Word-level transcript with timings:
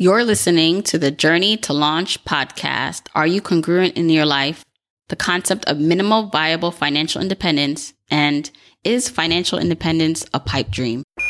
You're 0.00 0.22
listening 0.22 0.84
to 0.84 0.98
the 0.98 1.10
Journey 1.10 1.56
to 1.56 1.72
Launch 1.72 2.24
podcast. 2.24 3.08
Are 3.16 3.26
you 3.26 3.40
congruent 3.40 3.96
in 3.96 4.08
your 4.08 4.26
life? 4.26 4.64
The 5.08 5.16
concept 5.16 5.64
of 5.64 5.80
minimal 5.80 6.28
viable 6.28 6.70
financial 6.70 7.20
independence 7.20 7.94
and 8.08 8.48
is 8.84 9.08
financial 9.08 9.58
independence 9.58 10.24
a 10.32 10.38
pipe 10.38 10.70
dream? 10.70 11.02
T 11.18 11.24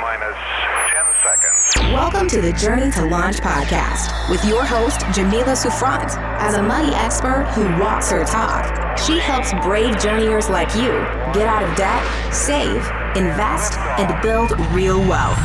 minus 0.00 0.34
10 0.90 1.04
seconds. 1.22 1.92
Welcome 1.92 2.26
to 2.30 2.40
the 2.40 2.52
Journey 2.54 2.90
to 2.90 3.06
Launch 3.06 3.36
podcast 3.36 4.28
with 4.28 4.44
your 4.44 4.64
host, 4.64 5.02
Jamila 5.14 5.54
Souffrant. 5.54 6.18
As 6.40 6.54
a 6.54 6.62
money 6.64 6.92
expert 6.96 7.44
who 7.54 7.62
walks 7.80 8.10
her 8.10 8.24
talk, 8.24 8.98
she 8.98 9.20
helps 9.20 9.52
brave 9.64 10.00
journeyers 10.00 10.50
like 10.50 10.74
you 10.74 10.90
get 11.32 11.46
out 11.46 11.62
of 11.62 11.76
debt, 11.76 12.34
save, 12.34 12.78
invest, 13.14 13.78
and 13.78 14.20
build 14.20 14.50
real 14.72 14.98
wealth. 14.98 15.38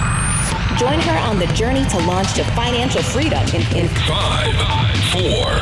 Join 0.80 1.02
her 1.02 1.18
on 1.27 1.38
the 1.39 1.48
journey 1.48 1.84
to 1.89 1.98
launch 2.07 2.36
to 2.36 2.43
financial 2.55 3.04
freedom 3.04 3.45
in, 3.50 3.62
in 3.75 3.89
Five, 4.08 4.55
four, 5.12 5.59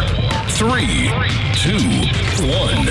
three, 0.51 1.09
two, 1.55 1.79
one. 2.47 2.85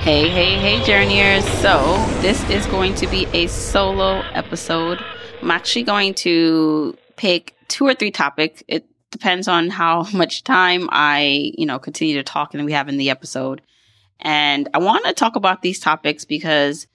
Hey, 0.00 0.28
hey, 0.28 0.56
hey, 0.58 0.82
journeyers. 0.84 1.44
So, 1.60 2.04
this 2.20 2.42
is 2.50 2.66
going 2.66 2.96
to 2.96 3.06
be 3.06 3.26
a 3.32 3.46
solo 3.46 4.22
episode. 4.32 4.98
I'm 5.40 5.52
actually 5.52 5.84
going 5.84 6.14
to 6.14 6.98
pick 7.14 7.54
two 7.68 7.86
or 7.86 7.94
three 7.94 8.10
topics. 8.10 8.64
It 8.66 8.86
depends 9.12 9.46
on 9.46 9.70
how 9.70 10.02
much 10.12 10.42
time 10.42 10.88
I, 10.90 11.52
you 11.56 11.64
know, 11.64 11.78
continue 11.78 12.16
to 12.16 12.24
talk 12.24 12.54
and 12.54 12.64
we 12.64 12.72
have 12.72 12.88
in 12.88 12.96
the 12.96 13.10
episode. 13.10 13.62
And 14.18 14.68
I 14.74 14.78
want 14.78 15.06
to 15.06 15.12
talk 15.12 15.36
about 15.36 15.62
these 15.62 15.78
topics 15.78 16.24
because 16.24 16.88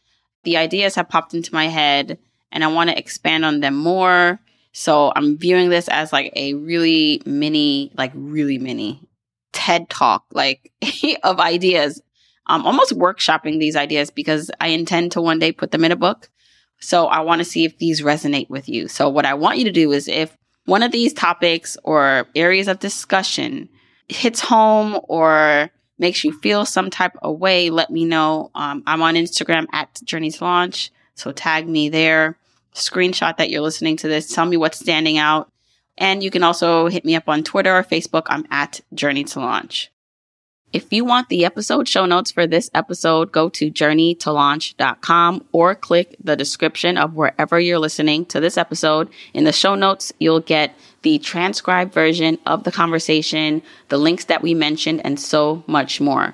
the 0.43 0.57
ideas 0.57 0.95
have 0.95 1.07
popped 1.07 1.33
into 1.33 1.53
my 1.53 1.69
head 1.69 2.17
and 2.53 2.63
I 2.63 2.67
want 2.67 2.91
to 2.91 2.97
expand 2.97 3.43
on 3.43 3.59
them 3.59 3.75
more. 3.75 4.39
So 4.71 5.11
I'm 5.15 5.37
viewing 5.37 5.69
this 5.69 5.89
as 5.89 6.13
like 6.13 6.31
a 6.35 6.53
really 6.53 7.21
mini, 7.25 7.91
like 7.97 8.11
really 8.15 8.59
mini 8.59 9.01
TED 9.51 9.89
talk, 9.89 10.23
like 10.31 10.71
of 11.23 11.39
ideas. 11.39 12.01
I'm 12.45 12.65
almost 12.65 12.97
workshopping 12.97 13.59
these 13.59 13.75
ideas 13.75 14.11
because 14.11 14.51
I 14.61 14.67
intend 14.67 15.13
to 15.13 15.21
one 15.21 15.39
day 15.39 15.51
put 15.51 15.71
them 15.71 15.83
in 15.83 15.91
a 15.91 15.97
book. 15.97 16.29
So 16.79 17.07
I 17.07 17.21
want 17.21 17.39
to 17.39 17.45
see 17.45 17.65
if 17.65 17.77
these 17.77 18.01
resonate 18.01 18.49
with 18.49 18.69
you. 18.69 18.87
So 18.87 19.09
what 19.09 19.25
I 19.25 19.33
want 19.33 19.57
you 19.57 19.65
to 19.65 19.71
do 19.71 19.91
is 19.91 20.07
if 20.07 20.37
one 20.65 20.83
of 20.83 20.91
these 20.91 21.13
topics 21.13 21.77
or 21.83 22.27
areas 22.35 22.67
of 22.67 22.79
discussion 22.79 23.69
hits 24.09 24.41
home 24.41 24.99
or 25.05 25.69
makes 25.97 26.23
you 26.23 26.37
feel 26.39 26.65
some 26.65 26.89
type 26.89 27.13
of 27.21 27.39
way, 27.39 27.69
let 27.69 27.89
me 27.89 28.05
know. 28.05 28.51
Um, 28.53 28.83
I'm 28.85 29.01
on 29.01 29.15
Instagram 29.15 29.65
at 29.71 30.01
Journey 30.03 30.29
to 30.31 30.43
Launch. 30.43 30.91
So 31.15 31.31
tag 31.31 31.67
me 31.67 31.89
there 31.89 32.37
screenshot 32.73 33.37
that 33.37 33.49
you're 33.49 33.61
listening 33.61 33.97
to 33.97 34.07
this. 34.07 34.33
Tell 34.33 34.45
me 34.45 34.57
what's 34.57 34.79
standing 34.79 35.17
out. 35.17 35.51
And 35.97 36.23
you 36.23 36.31
can 36.31 36.43
also 36.43 36.87
hit 36.87 37.05
me 37.05 37.15
up 37.15 37.29
on 37.29 37.43
Twitter 37.43 37.75
or 37.75 37.83
Facebook. 37.83 38.23
I'm 38.27 38.45
at 38.49 38.81
Journey 38.93 39.23
to 39.25 39.39
Launch. 39.39 39.91
If 40.73 40.91
you 40.91 41.05
want 41.05 41.29
the 41.29 41.45
episode 41.45 41.87
show 41.87 42.07
notes 42.07 42.31
for 42.31 42.47
this 42.47 42.71
episode, 42.73 43.31
go 43.31 43.47
to 43.49 43.69
journeytolaunch.com 43.69 45.45
or 45.51 45.75
click 45.75 46.15
the 46.23 46.35
description 46.35 46.97
of 46.97 47.13
wherever 47.13 47.59
you're 47.59 47.77
listening 47.77 48.25
to 48.25 48.39
this 48.39 48.57
episode. 48.57 49.09
In 49.35 49.43
the 49.43 49.51
show 49.51 49.75
notes, 49.75 50.11
you'll 50.17 50.39
get 50.39 50.75
the 51.03 51.19
transcribed 51.19 51.93
version 51.93 52.39
of 52.47 52.63
the 52.63 52.71
conversation, 52.71 53.61
the 53.89 53.99
links 53.99 54.25
that 54.25 54.41
we 54.41 54.55
mentioned, 54.55 55.01
and 55.03 55.19
so 55.19 55.63
much 55.67 56.01
more. 56.01 56.33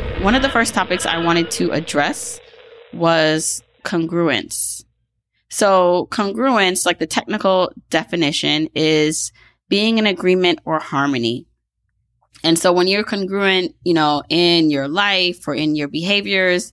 one 0.21 0.35
of 0.35 0.43
the 0.43 0.49
first 0.49 0.75
topics 0.75 1.07
I 1.07 1.17
wanted 1.17 1.49
to 1.51 1.71
address 1.71 2.39
was 2.93 3.63
congruence. 3.83 4.83
So, 5.49 6.07
congruence, 6.11 6.85
like 6.85 6.99
the 6.99 7.07
technical 7.07 7.71
definition, 7.89 8.69
is 8.75 9.31
being 9.67 9.97
in 9.97 10.05
agreement 10.05 10.59
or 10.63 10.79
harmony. 10.79 11.47
And 12.43 12.57
so, 12.59 12.71
when 12.71 12.87
you're 12.87 13.03
congruent, 13.03 13.75
you 13.83 13.95
know, 13.95 14.21
in 14.29 14.69
your 14.69 14.87
life 14.87 15.47
or 15.47 15.55
in 15.55 15.75
your 15.75 15.87
behaviors, 15.87 16.71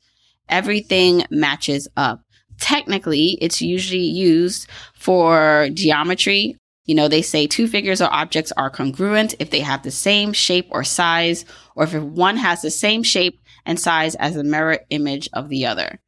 everything 0.50 1.24
matches 1.30 1.88
up. 1.96 2.20
Technically, 2.60 3.38
it's 3.40 3.62
usually 3.62 4.02
used 4.02 4.68
for 4.94 5.70
geometry 5.72 6.58
you 6.88 6.94
know, 6.94 7.06
they 7.06 7.20
say 7.20 7.46
two 7.46 7.68
figures 7.68 8.00
or 8.00 8.10
objects 8.10 8.50
are 8.56 8.70
congruent 8.70 9.34
if 9.38 9.50
they 9.50 9.60
have 9.60 9.82
the 9.82 9.90
same 9.90 10.32
shape 10.32 10.68
or 10.70 10.82
size, 10.82 11.44
or 11.76 11.84
if 11.84 11.92
one 11.94 12.38
has 12.38 12.62
the 12.62 12.70
same 12.70 13.02
shape 13.02 13.38
and 13.66 13.78
size 13.78 14.14
as 14.14 14.34
the 14.34 14.42
mirror 14.42 14.78
image 14.88 15.28
of 15.34 15.50
the 15.50 15.66
other. 15.66 16.00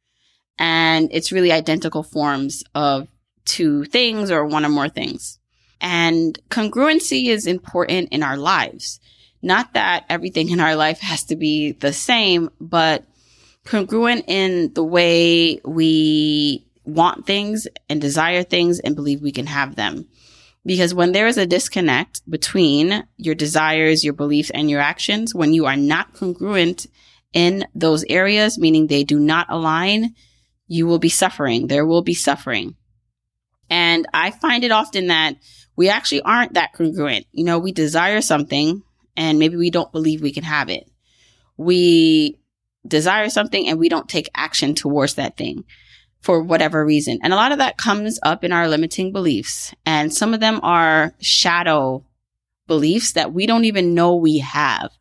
And 0.57 1.09
it's 1.11 1.31
really 1.31 1.51
identical 1.51 2.01
forms 2.01 2.63
of 2.73 3.07
two 3.45 3.85
things 3.85 4.31
or 4.31 4.43
one 4.43 4.65
or 4.65 4.69
more 4.69 4.89
things. 4.89 5.37
And 5.79 6.37
congruency 6.49 7.27
is 7.27 7.45
important 7.45 8.09
in 8.11 8.23
our 8.23 8.37
lives. 8.37 8.99
Not 9.43 9.75
that 9.75 10.05
everything 10.09 10.49
in 10.49 10.59
our 10.59 10.75
life 10.75 10.99
has 11.01 11.25
to 11.25 11.35
be 11.35 11.73
the 11.73 11.93
same, 11.93 12.49
but 12.59 13.05
congruent 13.65 14.25
in 14.27 14.73
the 14.73 14.83
way 14.83 15.61
we 15.63 16.65
want 16.85 17.27
things 17.27 17.67
and 17.87 18.01
desire 18.01 18.41
things 18.41 18.79
and 18.79 18.95
believe 18.95 19.21
we 19.21 19.31
can 19.31 19.45
have 19.45 19.75
them. 19.75 20.07
Because 20.65 20.93
when 20.93 21.11
there 21.11 21.27
is 21.27 21.37
a 21.37 21.47
disconnect 21.47 22.21
between 22.29 23.03
your 23.17 23.35
desires, 23.35 24.03
your 24.03 24.13
beliefs, 24.13 24.51
and 24.51 24.69
your 24.69 24.79
actions, 24.79 25.33
when 25.33 25.53
you 25.53 25.65
are 25.65 25.75
not 25.75 26.13
congruent 26.13 26.85
in 27.33 27.65
those 27.73 28.03
areas, 28.09 28.59
meaning 28.59 28.87
they 28.87 29.03
do 29.03 29.19
not 29.19 29.47
align, 29.49 30.13
you 30.67 30.85
will 30.85 30.99
be 30.99 31.09
suffering. 31.09 31.67
There 31.67 31.85
will 31.85 32.03
be 32.03 32.13
suffering. 32.13 32.75
And 33.69 34.05
I 34.13 34.31
find 34.31 34.63
it 34.63 34.71
often 34.71 35.07
that 35.07 35.35
we 35.75 35.89
actually 35.89 36.21
aren't 36.21 36.53
that 36.53 36.73
congruent. 36.73 37.25
You 37.31 37.45
know, 37.45 37.57
we 37.57 37.71
desire 37.71 38.21
something 38.21 38.83
and 39.17 39.39
maybe 39.39 39.57
we 39.57 39.69
don't 39.69 39.91
believe 39.91 40.21
we 40.21 40.33
can 40.33 40.43
have 40.43 40.69
it. 40.69 40.89
We 41.57 42.39
desire 42.85 43.29
something 43.29 43.67
and 43.67 43.79
we 43.79 43.89
don't 43.89 44.09
take 44.09 44.29
action 44.35 44.75
towards 44.75 45.15
that 45.15 45.37
thing 45.37 45.63
for 46.21 46.41
whatever 46.41 46.85
reason. 46.85 47.19
And 47.23 47.33
a 47.33 47.35
lot 47.35 47.51
of 47.51 47.57
that 47.57 47.77
comes 47.77 48.19
up 48.23 48.43
in 48.43 48.51
our 48.51 48.67
limiting 48.67 49.11
beliefs. 49.11 49.73
And 49.85 50.13
some 50.13 50.33
of 50.33 50.39
them 50.39 50.59
are 50.63 51.13
shadow 51.19 52.05
beliefs 52.67 53.13
that 53.13 53.33
we 53.33 53.45
don't 53.45 53.65
even 53.65 53.95
know 53.95 54.15
we 54.15 54.37
have. 54.39 54.91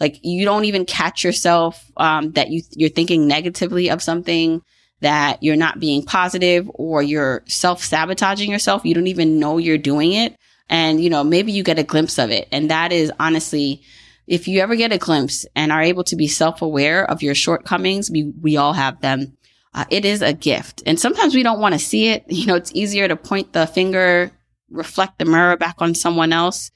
Like 0.00 0.20
you 0.22 0.44
don't 0.44 0.64
even 0.64 0.84
catch 0.86 1.24
yourself, 1.24 1.84
um, 1.96 2.32
that 2.32 2.50
you, 2.50 2.62
you're 2.72 2.90
thinking 2.90 3.26
negatively 3.26 3.90
of 3.90 4.00
something, 4.00 4.62
that 5.00 5.42
you're 5.42 5.56
not 5.56 5.80
being 5.80 6.04
positive 6.04 6.70
or 6.74 7.02
you're 7.02 7.42
self 7.46 7.82
sabotaging 7.82 8.50
yourself. 8.50 8.84
You 8.84 8.94
don't 8.94 9.08
even 9.08 9.40
know 9.40 9.58
you're 9.58 9.78
doing 9.78 10.12
it. 10.12 10.36
And, 10.68 11.02
you 11.02 11.10
know, 11.10 11.24
maybe 11.24 11.50
you 11.52 11.62
get 11.62 11.78
a 11.78 11.82
glimpse 11.82 12.18
of 12.18 12.30
it. 12.30 12.46
And 12.52 12.70
that 12.70 12.92
is 12.92 13.10
honestly, 13.18 13.82
if 14.28 14.46
you 14.46 14.60
ever 14.60 14.76
get 14.76 14.92
a 14.92 14.98
glimpse 14.98 15.46
and 15.56 15.72
are 15.72 15.82
able 15.82 16.04
to 16.04 16.16
be 16.16 16.28
self 16.28 16.62
aware 16.62 17.04
of 17.04 17.22
your 17.22 17.34
shortcomings, 17.34 18.10
we, 18.10 18.32
we 18.40 18.56
all 18.56 18.74
have 18.74 19.00
them 19.00 19.37
uh, 19.74 19.84
it 19.90 20.04
is 20.04 20.22
a 20.22 20.32
gift. 20.32 20.82
And 20.86 20.98
sometimes 20.98 21.34
we 21.34 21.42
don't 21.42 21.60
want 21.60 21.74
to 21.74 21.78
see 21.78 22.08
it. 22.08 22.24
You 22.28 22.46
know, 22.46 22.54
it's 22.56 22.72
easier 22.74 23.08
to 23.08 23.16
point 23.16 23.52
the 23.52 23.66
finger, 23.66 24.30
reflect 24.70 25.18
the 25.18 25.24
mirror 25.24 25.56
back 25.56 25.76
on 25.78 25.94
someone 25.94 26.32
else. 26.32 26.70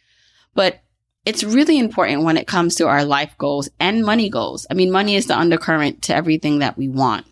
But 0.55 0.81
it's 1.25 1.45
really 1.45 1.79
important 1.79 2.25
when 2.25 2.37
it 2.37 2.47
comes 2.47 2.75
to 2.77 2.89
our 2.89 3.05
life 3.05 3.37
goals 3.39 3.69
and 3.79 4.05
money 4.05 4.29
goals. 4.29 4.67
I 4.71 4.75
mean, 4.75 4.91
money 4.91 5.15
is 5.15 5.27
the 5.27 5.39
undercurrent 5.39 6.03
to 6.03 6.15
everything 6.15 6.59
that 6.59 6.77
we 6.77 6.89
want. 6.89 7.27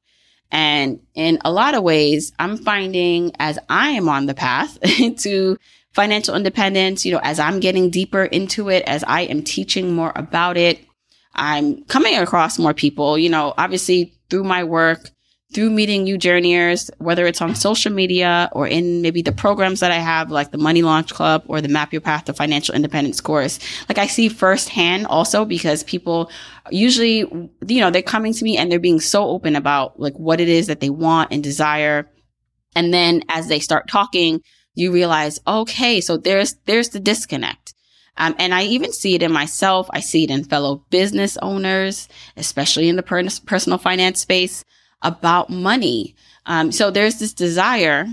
And 0.53 1.01
in 1.15 1.39
a 1.45 1.53
lot 1.53 1.75
of 1.75 1.83
ways, 1.83 2.33
I'm 2.39 2.57
finding 2.57 3.33
as 3.39 3.59
I 3.69 3.91
am 3.91 4.09
on 4.09 4.27
the 4.27 4.35
path 4.35 4.79
to 5.19 5.57
financial 5.93 6.35
independence, 6.35 7.05
you 7.05 7.13
know, 7.13 7.21
as 7.23 7.39
I'm 7.39 7.61
getting 7.61 7.91
deeper 7.91 8.25
into 8.25 8.69
it, 8.69 8.85
as 8.87 9.05
I 9.05 9.23
am 9.23 9.43
teaching 9.43 9.93
more 9.93 10.13
about 10.15 10.57
it, 10.57 10.81
I'm 11.35 11.85
coming 11.85 12.17
across 12.17 12.59
more 12.59 12.75
people, 12.75 13.19
you 13.19 13.29
know, 13.29 13.55
obviously 13.57 14.15
through 14.29 14.45
my 14.45 14.65
work, 14.65 15.11
through 15.53 15.71
meeting 15.71 16.05
new 16.05 16.17
journeyers, 16.17 16.91
whether 16.99 17.27
it's 17.27 17.41
on 17.41 17.55
social 17.55 17.93
media 17.93 18.49
or 18.53 18.69
in 18.69 19.03
maybe 19.03 19.21
the 19.21 19.33
programs 19.33 19.81
that 19.81 19.91
I 19.91 19.97
have, 19.97 20.31
like 20.31 20.53
the 20.53 20.59
Money 20.59 20.83
Launch 20.83 21.13
Club 21.13 21.43
or 21.49 21.61
the 21.61 21.69
Map 21.69 21.93
Your 21.93 22.01
Path 22.01 22.27
to 22.27 22.33
Financial 22.33 22.75
Independence 22.75 23.21
course. 23.21 23.59
Like 23.89 23.99
I 23.99 24.07
see 24.07 24.29
firsthand 24.29 25.07
also 25.09 25.45
because 25.45 25.83
people 25.83 26.31
usually, 26.71 27.19
you 27.67 27.81
know, 27.81 27.91
they're 27.91 28.03
coming 28.03 28.33
to 28.33 28.45
me 28.45 28.57
and 28.57 28.71
they're 28.71 28.79
being 28.79 29.01
so 29.01 29.25
open 29.25 29.57
about 29.57 29.99
like 29.99 30.15
what 30.15 30.41
it 30.41 30.49
is 30.49 30.69
that 30.69 30.81
they 30.81 30.91
want 30.91 31.33
and 31.33 31.43
desire. 31.43 32.09
And 32.77 32.95
then 32.95 33.25
as 33.29 33.49
they 33.49 33.59
start 33.59 33.89
talking, 33.89 34.43
you 34.75 34.93
realize, 34.93 35.41
okay, 35.49 36.01
so 36.01 36.17
there's, 36.17 36.55
there's 36.67 36.91
the 36.91 37.01
disconnect. 37.01 37.75
Um, 38.17 38.37
and 38.39 38.55
I 38.55 38.65
even 38.65 38.93
see 38.93 39.15
it 39.17 39.23
in 39.23 39.33
myself. 39.33 39.89
I 39.91 40.01
see 40.01 40.25
it 40.25 40.31
in 40.31 40.45
fellow 40.45 40.85
business 40.91 41.37
owners, 41.39 42.09
especially 42.37 42.89
in 42.89 42.97
the 42.97 43.03
per- 43.03 43.27
personal 43.47 43.79
finance 43.79 44.21
space 44.21 44.65
about 45.03 45.51
money. 45.51 46.15
Um, 46.47 46.73
so 46.73 46.91
there's 46.91 47.19
this 47.19 47.33
desire 47.33 48.07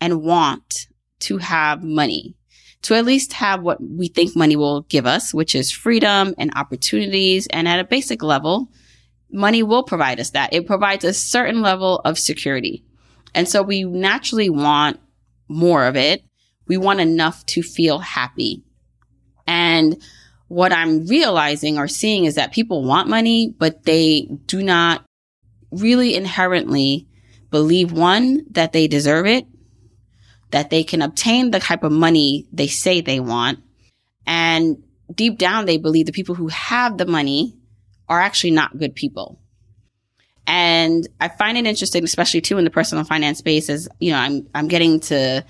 and 0.00 0.22
want 0.22 0.86
to 1.20 1.38
have 1.38 1.82
money, 1.82 2.36
to 2.82 2.94
at 2.94 3.04
least 3.04 3.32
have 3.32 3.62
what 3.62 3.78
we 3.82 4.08
think 4.08 4.36
money 4.36 4.56
will 4.56 4.82
give 4.82 5.06
us, 5.06 5.32
which 5.32 5.54
is 5.54 5.72
freedom 5.72 6.34
and 6.38 6.52
opportunities. 6.56 7.46
And 7.48 7.66
at 7.66 7.80
a 7.80 7.84
basic 7.84 8.22
level, 8.22 8.68
money 9.30 9.62
will 9.62 9.82
provide 9.82 10.20
us 10.20 10.30
that. 10.30 10.52
It 10.52 10.66
provides 10.66 11.04
a 11.04 11.14
certain 11.14 11.62
level 11.62 12.00
of 12.04 12.18
security. 12.18 12.84
And 13.34 13.48
so 13.48 13.62
we 13.62 13.84
naturally 13.84 14.50
want 14.50 15.00
more 15.48 15.86
of 15.86 15.96
it. 15.96 16.22
We 16.68 16.76
want 16.76 17.00
enough 17.00 17.44
to 17.46 17.62
feel 17.62 17.98
happy. 17.98 18.62
And 19.46 20.02
what 20.48 20.72
I'm 20.72 21.06
realizing 21.06 21.78
or 21.78 21.88
seeing 21.88 22.24
is 22.24 22.34
that 22.34 22.52
people 22.52 22.84
want 22.84 23.08
money, 23.08 23.54
but 23.58 23.84
they 23.84 24.28
do 24.46 24.62
not 24.62 25.04
really 25.70 26.14
inherently 26.14 27.06
believe 27.50 27.92
one, 27.92 28.44
that 28.50 28.72
they 28.72 28.88
deserve 28.88 29.26
it, 29.26 29.46
that 30.50 30.70
they 30.70 30.84
can 30.84 31.02
obtain 31.02 31.50
the 31.50 31.60
type 31.60 31.82
of 31.82 31.92
money 31.92 32.46
they 32.52 32.66
say 32.66 33.00
they 33.00 33.20
want. 33.20 33.60
And 34.26 34.82
deep 35.14 35.38
down, 35.38 35.66
they 35.66 35.78
believe 35.78 36.06
the 36.06 36.12
people 36.12 36.34
who 36.34 36.48
have 36.48 36.98
the 36.98 37.06
money 37.06 37.56
are 38.08 38.20
actually 38.20 38.52
not 38.52 38.78
good 38.78 38.94
people. 38.94 39.40
And 40.46 41.06
I 41.20 41.28
find 41.28 41.58
it 41.58 41.66
interesting, 41.66 42.04
especially 42.04 42.40
too 42.40 42.58
in 42.58 42.64
the 42.64 42.70
personal 42.70 43.04
finance 43.04 43.38
space, 43.38 43.68
as 43.68 43.88
you 43.98 44.12
know, 44.12 44.18
I'm 44.18 44.48
I'm 44.54 44.68
getting 44.68 45.00
to 45.00 45.44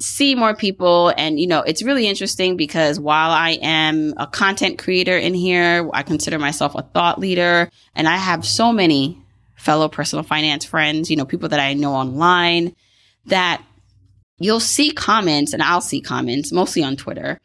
see 0.00 0.34
more 0.34 0.54
people 0.54 1.12
and 1.16 1.38
you 1.38 1.46
know 1.46 1.62
it's 1.62 1.82
really 1.82 2.08
interesting 2.08 2.56
because 2.56 2.98
while 2.98 3.30
i 3.30 3.50
am 3.62 4.12
a 4.16 4.26
content 4.26 4.76
creator 4.76 5.16
in 5.16 5.34
here 5.34 5.88
i 5.94 6.02
consider 6.02 6.36
myself 6.36 6.74
a 6.74 6.82
thought 6.82 7.20
leader 7.20 7.70
and 7.94 8.08
i 8.08 8.16
have 8.16 8.44
so 8.44 8.72
many 8.72 9.23
fellow 9.64 9.88
personal 9.88 10.22
finance 10.22 10.64
friends 10.64 11.10
you 11.10 11.16
know 11.16 11.24
people 11.24 11.48
that 11.48 11.60
i 11.60 11.72
know 11.72 11.94
online 11.94 12.74
that 13.26 13.62
you'll 14.38 14.60
see 14.60 14.90
comments 14.90 15.52
and 15.52 15.62
i'll 15.62 15.80
see 15.80 16.00
comments 16.00 16.52
mostly 16.52 16.82
on 16.82 16.96
twitter 16.96 17.40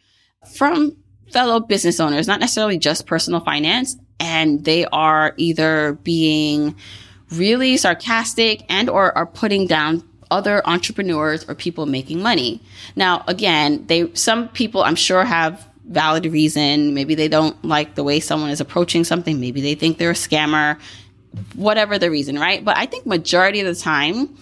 from 0.55 0.95
fellow 1.31 1.59
business 1.59 1.99
owners 1.99 2.27
not 2.27 2.39
necessarily 2.39 2.77
just 2.77 3.05
personal 3.05 3.39
finance 3.39 3.95
and 4.19 4.65
they 4.65 4.85
are 4.85 5.33
either 5.37 5.93
being 6.03 6.75
really 7.31 7.77
sarcastic 7.77 8.63
and 8.69 8.89
or 8.89 9.17
are 9.17 9.25
putting 9.25 9.67
down 9.67 10.03
other 10.31 10.67
entrepreneurs 10.67 11.47
or 11.49 11.55
people 11.55 11.85
making 11.85 12.21
money. 12.21 12.61
Now, 12.95 13.23
again, 13.27 13.85
they 13.87 14.13
some 14.13 14.49
people 14.49 14.83
I'm 14.83 14.95
sure 14.95 15.23
have 15.23 15.65
valid 15.85 16.25
reason. 16.25 16.93
Maybe 16.93 17.15
they 17.15 17.27
don't 17.27 17.63
like 17.65 17.95
the 17.95 18.03
way 18.03 18.19
someone 18.19 18.51
is 18.51 18.61
approaching 18.61 19.03
something. 19.03 19.39
Maybe 19.39 19.61
they 19.61 19.75
think 19.75 19.97
they're 19.97 20.11
a 20.11 20.13
scammer. 20.13 20.79
Whatever 21.55 21.99
the 21.99 22.09
reason, 22.09 22.37
right? 22.39 22.63
But 22.63 22.77
I 22.77 22.85
think 22.85 23.05
majority 23.05 23.59
of 23.59 23.67
the 23.67 23.79
time, 23.79 24.35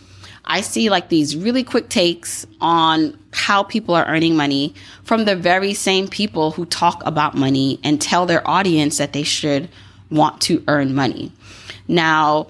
I 0.45 0.61
see 0.61 0.89
like 0.89 1.09
these 1.09 1.35
really 1.35 1.63
quick 1.63 1.89
takes 1.89 2.47
on 2.61 3.17
how 3.33 3.63
people 3.63 3.93
are 3.95 4.05
earning 4.05 4.35
money 4.35 4.73
from 5.03 5.25
the 5.25 5.35
very 5.35 5.73
same 5.73 6.07
people 6.07 6.51
who 6.51 6.65
talk 6.65 7.05
about 7.05 7.35
money 7.35 7.79
and 7.83 8.01
tell 8.01 8.25
their 8.25 8.47
audience 8.47 8.97
that 8.97 9.13
they 9.13 9.23
should 9.23 9.69
want 10.09 10.39
to 10.41 10.63
earn 10.67 10.95
money. 10.95 11.33
Now, 11.87 12.47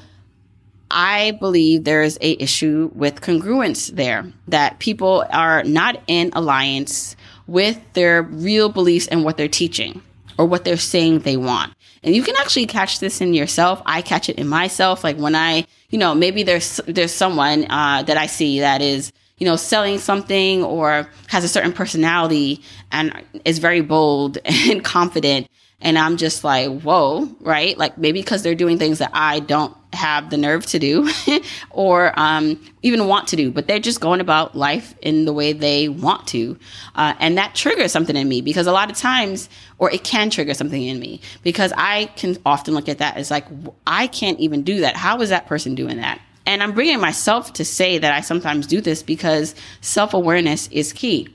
I 0.90 1.32
believe 1.32 1.84
there 1.84 2.04
is 2.04 2.18
a 2.22 2.42
issue 2.42 2.92
with 2.94 3.22
congruence 3.22 3.94
there 3.94 4.32
that 4.48 4.80
people 4.80 5.26
are 5.32 5.64
not 5.64 6.02
in 6.08 6.32
alliance 6.34 7.16
with 7.48 7.80
their 7.94 8.22
real 8.22 8.70
beliefs 8.70 9.08
and 9.08 9.24
what 9.24 9.38
they're 9.38 9.48
teaching 9.48 10.02
or 10.38 10.46
what 10.46 10.64
they're 10.64 10.78
saying 10.78 11.20
they 11.20 11.38
want. 11.38 11.74
And 12.04 12.16
you 12.16 12.24
can 12.24 12.36
actually 12.38 12.68
catch 12.68 13.00
this 13.00 13.22
in 13.22 13.34
yourself. 13.34 13.82
I 13.86 14.02
catch 14.02 14.30
it 14.30 14.38
in 14.38 14.48
myself. 14.48 15.04
Like 15.04 15.18
when 15.18 15.36
I, 15.36 15.66
you 15.90 15.98
know, 15.98 16.14
maybe 16.16 16.44
there's 16.44 16.80
there's 16.88 17.14
someone 17.14 17.66
uh, 17.70 18.04
that 18.04 18.18
I 18.18 18.28
see 18.28 18.60
that 18.60 18.82
is, 18.82 19.12
you 19.38 19.46
know, 19.46 19.56
selling 19.56 19.98
something 20.00 20.64
or 20.64 21.10
has 21.28 21.44
a 21.44 21.48
certain 21.48 21.74
personality 21.74 22.62
and 22.92 23.24
is 23.46 23.60
very 23.60 23.82
bold 23.82 24.38
and 24.46 24.84
confident 24.84 25.48
and 25.80 25.98
I'm 25.98 26.18
just 26.18 26.44
like, 26.44 26.82
whoa, 26.82 27.30
right? 27.40 27.78
Like 27.78 27.98
maybe 27.98 28.20
because 28.20 28.42
they're 28.42 28.56
doing 28.56 28.80
things 28.80 28.98
that 28.98 29.12
I 29.14 29.40
don't 29.40 29.76
have 29.94 30.32
the 30.32 30.38
nerve 30.38 30.66
to 30.68 30.80
do 30.80 31.10
or 31.70 32.20
um, 32.20 32.60
even 32.82 33.08
want 33.08 33.28
to 33.30 33.36
do, 33.36 33.52
but 33.52 33.68
they're 33.68 33.80
just 33.80 34.02
going 34.02 34.20
about 34.20 34.56
life 34.56 34.96
in 35.02 35.26
the 35.26 35.34
way 35.34 35.54
they 35.54 35.88
want 35.88 36.28
to. 36.28 36.58
Uh, 36.96 37.14
and 37.20 37.38
that 37.38 37.54
triggers 37.54 37.92
something 37.92 38.16
in 38.16 38.28
me 38.28 38.42
because 38.42 38.66
a 38.66 38.72
lot 38.72 38.90
of 38.90 38.98
times, 38.98 39.50
or 39.78 39.92
it 39.92 40.04
can 40.04 40.32
trigger 40.32 40.56
something 40.56 40.82
in 40.82 41.00
me 41.00 41.22
because 41.44 41.72
I 41.78 42.06
can 42.16 42.38
often 42.44 42.74
look 42.74 42.90
at 42.90 42.98
that 42.98 43.16
as 43.16 43.30
like, 43.30 43.46
I 43.86 44.08
can't 44.08 44.40
even 44.40 44.64
do 44.64 44.80
that. 44.82 44.96
How 44.96 45.22
is 45.22 45.30
that 45.30 45.46
person 45.46 45.76
doing 45.76 45.98
that? 45.98 46.20
And 46.48 46.64
I'm 46.64 46.72
bringing 46.72 47.00
myself 47.00 47.54
to 47.54 47.66
say 47.66 48.00
that 48.00 48.14
I 48.14 48.22
sometimes 48.22 48.66
do 48.66 48.82
this 48.82 49.04
because 49.04 49.54
self 49.82 50.16
awareness 50.16 50.70
is 50.70 50.92
key. 50.92 51.30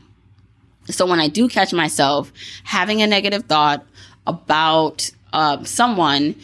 So 0.86 1.06
when 1.06 1.20
I 1.20 1.28
do 1.28 1.48
catch 1.48 1.72
myself 1.72 2.32
having 2.64 3.02
a 3.02 3.06
negative 3.06 3.44
thought 3.44 3.86
about 4.26 5.10
uh, 5.32 5.64
someone 5.64 6.34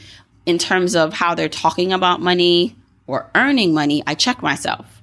in 0.47 0.59
terms 0.59 0.97
of 0.97 1.13
how 1.13 1.35
they're 1.35 1.49
talking 1.49 1.93
about 1.93 2.21
money 2.21 2.75
or 3.07 3.29
earning 3.35 3.75
money, 3.75 4.03
I 4.07 4.15
check 4.15 4.43
myself. 4.43 5.03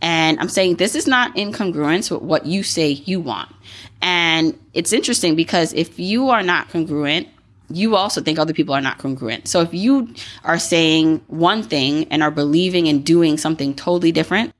And 0.00 0.38
I'm 0.40 0.48
saying 0.48 0.76
this 0.76 0.94
is 0.94 1.06
not 1.06 1.36
in 1.36 1.52
congruence 1.52 2.10
with 2.10 2.22
what 2.22 2.46
you 2.46 2.62
say 2.62 2.90
you 2.90 3.20
want. 3.20 3.54
And 4.02 4.58
it's 4.74 4.92
interesting 4.92 5.36
because 5.36 5.72
if 5.72 5.98
you 5.98 6.30
are 6.30 6.42
not 6.42 6.68
congruent, 6.68 7.28
you 7.70 7.96
also 7.96 8.20
think 8.20 8.38
other 8.38 8.52
people 8.52 8.74
are 8.74 8.80
not 8.80 8.98
congruent. 8.98 9.48
So 9.48 9.60
if 9.60 9.74
you 9.74 10.14
are 10.44 10.58
saying 10.58 11.22
one 11.28 11.62
thing 11.62 12.06
and 12.10 12.22
are 12.22 12.30
believing 12.30 12.88
and 12.88 13.04
doing 13.04 13.38
something 13.38 13.74
totally 13.74 14.12
different, 14.12 14.54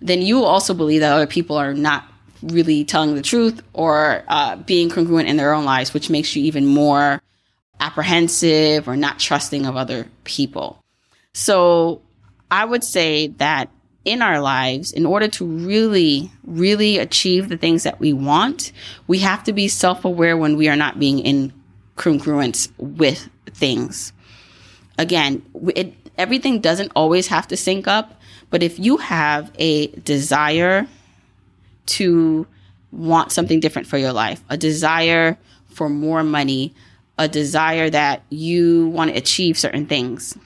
then 0.00 0.22
you 0.22 0.44
also 0.44 0.74
believe 0.74 1.00
that 1.00 1.12
other 1.12 1.26
people 1.26 1.56
are 1.56 1.72
not 1.72 2.04
really 2.42 2.84
telling 2.84 3.14
the 3.14 3.22
truth 3.22 3.62
or 3.72 4.24
uh, 4.28 4.56
being 4.56 4.90
congruent 4.90 5.28
in 5.28 5.36
their 5.36 5.52
own 5.52 5.64
lives, 5.64 5.92
which 5.92 6.10
makes 6.10 6.34
you 6.34 6.42
even 6.44 6.66
more 6.66 7.20
apprehensive 7.80 8.88
or 8.88 8.96
not 8.96 9.18
trusting 9.18 9.66
of 9.66 9.76
other 9.76 10.06
people. 10.24 10.82
So 11.32 12.02
I 12.50 12.64
would 12.64 12.84
say 12.84 13.28
that 13.38 13.70
in 14.04 14.22
our 14.22 14.40
lives, 14.40 14.92
in 14.92 15.06
order 15.06 15.28
to 15.28 15.44
really, 15.44 16.30
really 16.44 16.98
achieve 16.98 17.48
the 17.48 17.56
things 17.56 17.82
that 17.82 18.00
we 18.00 18.12
want, 18.12 18.72
we 19.06 19.18
have 19.18 19.44
to 19.44 19.52
be 19.52 19.68
self 19.68 20.04
aware 20.04 20.36
when 20.36 20.56
we 20.56 20.68
are 20.68 20.76
not 20.76 20.98
being 20.98 21.18
in 21.18 21.52
congruence 21.96 22.70
with 22.78 23.28
things. 23.46 24.12
Again, 24.98 25.44
it, 25.76 25.94
everything 26.16 26.60
doesn't 26.60 26.92
always 26.96 27.28
have 27.28 27.46
to 27.48 27.56
sync 27.56 27.86
up, 27.86 28.20
but 28.48 28.62
if 28.62 28.78
you 28.78 28.96
have 28.98 29.52
a 29.58 29.88
desire 29.88 30.86
to 31.90 32.46
want 32.92 33.32
something 33.32 33.60
different 33.60 33.88
for 33.88 33.98
your 33.98 34.12
life, 34.12 34.42
a 34.48 34.56
desire 34.56 35.38
for 35.68 35.88
more 35.88 36.22
money, 36.22 36.74
a 37.18 37.28
desire 37.28 37.90
that 37.90 38.22
you 38.30 38.88
want 38.88 39.10
to 39.10 39.16
achieve 39.16 39.58
certain 39.58 39.86
things, 39.86 40.36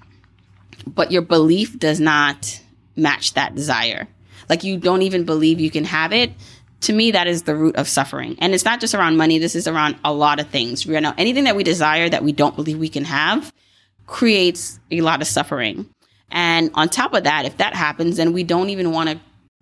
but 0.86 1.10
your 1.10 1.22
belief 1.22 1.78
does 1.78 2.00
not 2.00 2.60
match 2.96 3.34
that 3.34 3.54
desire. 3.54 4.06
Like 4.48 4.64
you 4.64 4.76
don't 4.76 5.02
even 5.02 5.24
believe 5.24 5.60
you 5.60 5.70
can 5.70 5.84
have 5.84 6.12
it. 6.12 6.32
To 6.82 6.92
me, 6.92 7.12
that 7.12 7.26
is 7.26 7.44
the 7.44 7.56
root 7.56 7.76
of 7.76 7.88
suffering. 7.88 8.36
And 8.40 8.52
it's 8.52 8.64
not 8.64 8.80
just 8.80 8.94
around 8.94 9.16
money. 9.16 9.38
This 9.38 9.54
is 9.54 9.66
around 9.66 9.96
a 10.04 10.12
lot 10.12 10.38
of 10.38 10.48
things. 10.48 10.84
You 10.84 11.00
know, 11.00 11.14
anything 11.16 11.44
that 11.44 11.56
we 11.56 11.64
desire 11.64 12.08
that 12.10 12.22
we 12.22 12.32
don't 12.32 12.54
believe 12.54 12.78
we 12.78 12.90
can 12.90 13.04
have 13.04 13.52
creates 14.06 14.78
a 14.90 15.00
lot 15.00 15.22
of 15.22 15.26
suffering. 15.26 15.88
And 16.30 16.70
on 16.74 16.88
top 16.88 17.14
of 17.14 17.24
that, 17.24 17.46
if 17.46 17.56
that 17.56 17.74
happens, 17.74 18.16
then 18.16 18.32
we 18.32 18.42
don't 18.42 18.68
even 18.68 18.90
want 18.90 19.08
to 19.08 19.18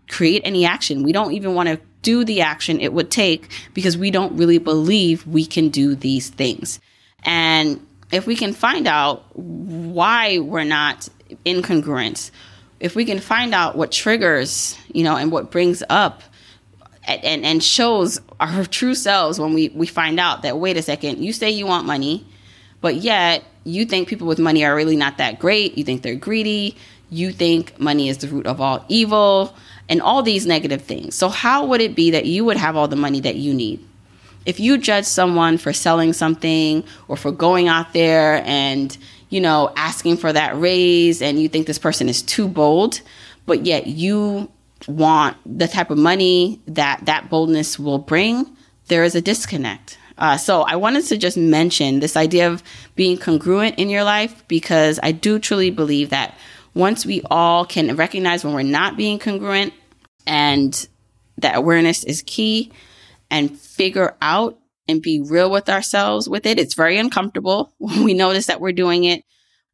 create 0.09 0.43
any 0.45 0.65
action. 0.65 1.03
We 1.03 1.13
don't 1.13 1.33
even 1.33 1.55
want 1.55 1.69
to 1.69 1.81
do 2.03 2.25
the 2.25 2.43
action 2.43 2.81
it 2.81 2.93
would 2.93 3.11
take 3.11 3.49
because 3.75 3.97
we 3.97 4.11
don't 4.11 4.37
really 4.37 4.59
believe 4.59 5.27
we 5.27 5.47
can 5.47 5.69
do 5.69 5.95
these 5.95 6.29
things. 6.29 6.81
And 7.25 7.85
if 8.11 8.27
we 8.27 8.37
can 8.37 8.53
find 8.53 8.87
out 8.87 9.25
why 9.37 10.39
we're 10.39 10.65
not 10.65 11.09
incongruent, 11.47 12.31
if 12.81 12.97
we 12.97 13.05
can 13.05 13.21
find 13.21 13.55
out 13.55 13.77
what 13.77 13.93
triggers, 13.93 14.77
you 14.93 15.05
know, 15.05 15.17
and 15.17 15.31
what 15.31 15.51
brings 15.51 15.83
up 15.89 16.23
and, 17.05 17.45
and 17.45 17.63
shows 17.63 18.21
our 18.41 18.65
true 18.67 18.95
selves 18.95 19.39
when 19.39 19.55
we, 19.55 19.69
we 19.71 19.87
find 19.87 20.19
out 20.19 20.43
that, 20.43 20.59
wait 20.59 20.77
a 20.77 20.83
second, 20.83 21.23
you 21.23 21.33
say 21.33 21.51
you 21.51 21.67
want 21.67 21.87
money, 21.87 22.27
but 22.81 22.97
yet 22.97 23.45
you 23.65 23.85
think 23.85 24.09
people 24.09 24.27
with 24.27 24.41
money 24.41 24.65
are 24.65 24.75
really 24.75 24.97
not 24.97 25.19
that 25.19 25.39
great. 25.39 25.79
You 25.79 25.85
think 25.85 26.03
they're 26.03 26.17
greedy. 26.17 26.77
You 27.11 27.31
think 27.31 27.79
money 27.79 28.09
is 28.09 28.19
the 28.19 28.29
root 28.29 28.47
of 28.47 28.61
all 28.61 28.85
evil 28.89 29.55
and 29.89 30.01
all 30.01 30.23
these 30.23 30.47
negative 30.47 30.83
things. 30.83 31.15
So, 31.15 31.29
how 31.29 31.67
would 31.67 31.81
it 31.81 31.95
be 31.95 32.11
that 32.11 32.27
you 32.27 32.45
would 32.45 32.57
have 32.57 32.77
all 32.77 32.89
the 32.89 32.97
money 32.97 33.21
that 33.21 33.37
you 33.37 33.55
need? 33.55 33.85
If 34.45 34.59
you 34.59 34.79
judge 34.79 35.05
someone 35.05 35.59
for 35.59 35.73
selling 35.73 36.13
something 36.13 36.85
or 37.09 37.17
for 37.17 37.31
going 37.31 37.69
out 37.69 37.93
there 37.93 38.43
and, 38.45 38.97
you 39.29 39.41
know, 39.41 39.73
asking 39.77 40.17
for 40.17 40.33
that 40.33 40.59
raise 40.59 41.23
and 41.23 41.41
you 41.41 41.49
think 41.49 41.67
this 41.67 41.79
person 41.79 42.09
is 42.09 42.23
too 42.23 42.49
bold, 42.49 43.03
but 43.47 43.65
yet 43.67 43.87
you 43.87 44.51
want 44.89 45.37
the 45.47 45.69
type 45.69 45.91
of 45.91 45.99
money 45.99 46.61
that 46.67 47.05
that 47.05 47.31
boldness 47.31 47.79
will 47.79 47.99
bring, 47.99 48.57
there 48.89 49.05
is 49.05 49.15
a 49.15 49.21
disconnect. 49.21 49.99
Uh, 50.19 50.37
so 50.37 50.63
I 50.63 50.77
wanted 50.77 51.05
to 51.07 51.17
just 51.17 51.37
mention 51.37 52.01
this 52.01 52.17
idea 52.17 52.51
of 52.51 52.63
being 52.95 53.17
congruent 53.17 53.79
in 53.79 53.89
your 53.89 54.05
life 54.05 54.47
because 54.49 55.01
I 55.03 55.13
do 55.13 55.39
truly 55.39 55.71
believe 55.71 56.11
that 56.11 56.37
once 56.75 57.05
we 57.05 57.23
all 57.31 57.65
can 57.65 57.97
recognize 57.97 58.45
when 58.45 58.55
we're 58.55 58.63
not 58.63 58.97
being 58.97 59.19
congruent 59.19 59.73
and 60.27 60.89
that 61.39 61.57
awareness 61.57 62.05
is 62.05 62.23
key 62.27 62.73
and 63.31 63.59
figure 63.59 64.17
out 64.21 64.59
and 64.89 65.03
be 65.03 65.21
real 65.21 65.51
with 65.51 65.69
ourselves 65.69 66.29
with 66.29 66.47
it. 66.47 66.59
It's 66.59 66.75
very 66.75 66.99
uncomfortable 66.99 67.73
when 67.79 68.05
we 68.05 68.15
notice 68.15 68.47
that 68.47 68.61
we're 68.61 68.73
doing 68.73 69.05
it, 69.05 69.25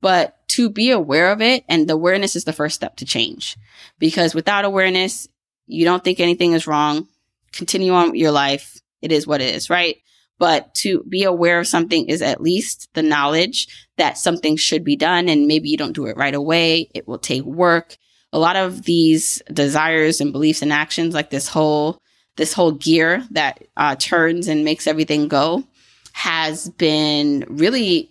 but 0.00 0.36
to 0.48 0.70
be 0.70 0.90
aware 0.90 1.30
of 1.30 1.42
it 1.42 1.64
and 1.68 1.88
the 1.88 1.94
awareness 1.94 2.36
is 2.36 2.44
the 2.44 2.52
first 2.52 2.74
step 2.74 2.96
to 2.96 3.04
change 3.04 3.56
because 3.98 4.34
without 4.34 4.64
awareness, 4.64 5.28
you 5.66 5.84
don't 5.84 6.02
think 6.02 6.20
anything 6.20 6.52
is 6.52 6.66
wrong. 6.66 7.06
Continue 7.52 7.92
on 7.92 8.10
with 8.10 8.20
your 8.20 8.30
life. 8.30 8.80
It 9.02 9.12
is 9.12 9.26
what 9.26 9.40
it 9.40 9.54
is, 9.54 9.68
right? 9.70 9.96
But 10.38 10.74
to 10.76 11.02
be 11.08 11.24
aware 11.24 11.58
of 11.58 11.66
something 11.66 12.06
is 12.06 12.22
at 12.22 12.40
least 12.40 12.88
the 12.94 13.02
knowledge 13.02 13.68
that 13.98 14.18
something 14.18 14.56
should 14.56 14.84
be 14.84 14.96
done. 14.96 15.28
And 15.28 15.46
maybe 15.46 15.68
you 15.68 15.76
don't 15.76 15.92
do 15.92 16.06
it 16.06 16.16
right 16.16 16.34
away. 16.34 16.90
It 16.94 17.06
will 17.06 17.18
take 17.18 17.44
work. 17.44 17.96
A 18.32 18.38
lot 18.38 18.56
of 18.56 18.82
these 18.82 19.42
desires 19.52 20.20
and 20.20 20.32
beliefs 20.32 20.62
and 20.62 20.72
actions, 20.72 21.14
like 21.14 21.30
this 21.30 21.48
whole, 21.48 22.00
this 22.36 22.52
whole 22.52 22.72
gear 22.72 23.24
that 23.30 23.62
uh, 23.76 23.96
turns 23.96 24.48
and 24.48 24.64
makes 24.64 24.86
everything 24.86 25.28
go 25.28 25.64
has 26.12 26.68
been 26.70 27.44
really 27.48 28.10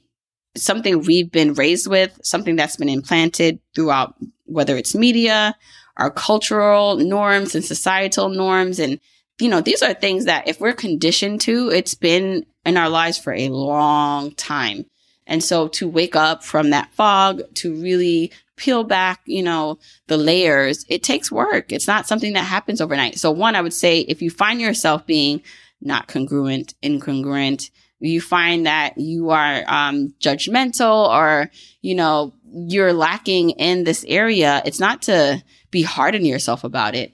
something 0.55 1.01
we've 1.01 1.31
been 1.31 1.53
raised 1.53 1.87
with, 1.87 2.19
something 2.23 2.55
that's 2.55 2.77
been 2.77 2.89
implanted 2.89 3.59
throughout, 3.75 4.15
whether 4.45 4.75
it's 4.75 4.95
media, 4.95 5.55
our 5.97 6.09
cultural 6.09 6.95
norms 6.97 7.53
and 7.53 7.63
societal 7.63 8.29
norms 8.29 8.79
and 8.79 8.99
you 9.39 9.49
know, 9.49 9.61
these 9.61 9.83
are 9.83 9.93
things 9.93 10.25
that 10.25 10.47
if 10.47 10.59
we're 10.59 10.73
conditioned 10.73 11.41
to, 11.41 11.69
it's 11.69 11.93
been 11.93 12.45
in 12.65 12.77
our 12.77 12.89
lives 12.89 13.17
for 13.17 13.33
a 13.33 13.49
long 13.49 14.31
time. 14.31 14.85
And 15.27 15.43
so 15.43 15.67
to 15.69 15.87
wake 15.87 16.15
up 16.15 16.43
from 16.43 16.71
that 16.71 16.91
fog, 16.93 17.41
to 17.55 17.75
really 17.75 18.31
peel 18.55 18.83
back, 18.83 19.21
you 19.25 19.43
know, 19.43 19.77
the 20.07 20.17
layers, 20.17 20.85
it 20.89 21.03
takes 21.03 21.31
work. 21.31 21.71
It's 21.71 21.87
not 21.87 22.07
something 22.07 22.33
that 22.33 22.45
happens 22.45 22.81
overnight. 22.81 23.19
So 23.19 23.29
one, 23.31 23.55
I 23.55 23.61
would 23.61 23.73
say 23.73 23.99
if 23.99 24.21
you 24.21 24.31
find 24.31 24.59
yourself 24.59 25.05
being 25.05 25.43
not 25.79 26.07
congruent, 26.07 26.73
incongruent, 26.81 27.69
you 27.99 28.21
find 28.21 28.65
that 28.65 28.97
you 28.97 29.29
are 29.29 29.63
um, 29.67 30.13
judgmental 30.19 31.07
or, 31.09 31.51
you 31.81 31.95
know, 31.95 32.33
you're 32.51 32.93
lacking 32.93 33.51
in 33.51 33.83
this 33.83 34.05
area, 34.07 34.61
it's 34.65 34.79
not 34.79 35.03
to 35.03 35.43
be 35.71 35.81
hard 35.81 36.15
on 36.15 36.25
yourself 36.25 36.63
about 36.63 36.95
it. 36.95 37.13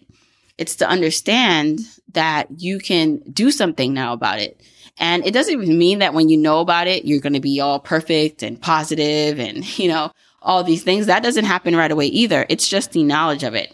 It's 0.57 0.75
to 0.77 0.87
understand 0.87 1.79
that 2.11 2.47
you 2.57 2.79
can 2.79 3.17
do 3.31 3.49
something 3.49 3.93
now 3.93 4.13
about 4.13 4.39
it. 4.39 4.61
And 4.97 5.25
it 5.25 5.33
doesn't 5.33 5.53
even 5.53 5.77
mean 5.77 5.99
that 5.99 6.13
when 6.13 6.29
you 6.29 6.37
know 6.37 6.59
about 6.59 6.87
it, 6.87 7.05
you're 7.05 7.21
going 7.21 7.33
to 7.33 7.39
be 7.39 7.59
all 7.59 7.79
perfect 7.79 8.43
and 8.43 8.61
positive 8.61 9.39
and, 9.39 9.77
you 9.79 9.87
know, 9.87 10.11
all 10.41 10.63
these 10.63 10.83
things. 10.83 11.07
That 11.07 11.23
doesn't 11.23 11.45
happen 11.45 11.75
right 11.75 11.91
away 11.91 12.07
either. 12.07 12.45
It's 12.49 12.67
just 12.67 12.91
the 12.91 13.03
knowledge 13.03 13.43
of 13.43 13.55
it. 13.55 13.73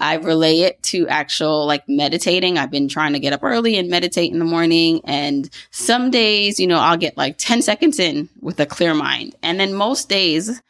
I 0.00 0.14
relay 0.14 0.60
it 0.60 0.82
to 0.84 1.06
actual 1.08 1.66
like 1.66 1.84
meditating. 1.86 2.56
I've 2.56 2.70
been 2.70 2.88
trying 2.88 3.12
to 3.12 3.20
get 3.20 3.34
up 3.34 3.44
early 3.44 3.76
and 3.76 3.90
meditate 3.90 4.32
in 4.32 4.38
the 4.38 4.46
morning. 4.46 5.02
And 5.04 5.48
some 5.70 6.10
days, 6.10 6.58
you 6.58 6.66
know, 6.66 6.78
I'll 6.78 6.96
get 6.96 7.18
like 7.18 7.36
10 7.36 7.60
seconds 7.60 7.98
in 7.98 8.30
with 8.40 8.58
a 8.60 8.66
clear 8.66 8.94
mind. 8.94 9.36
And 9.42 9.60
then 9.60 9.74
most 9.74 10.08
days, 10.08 10.62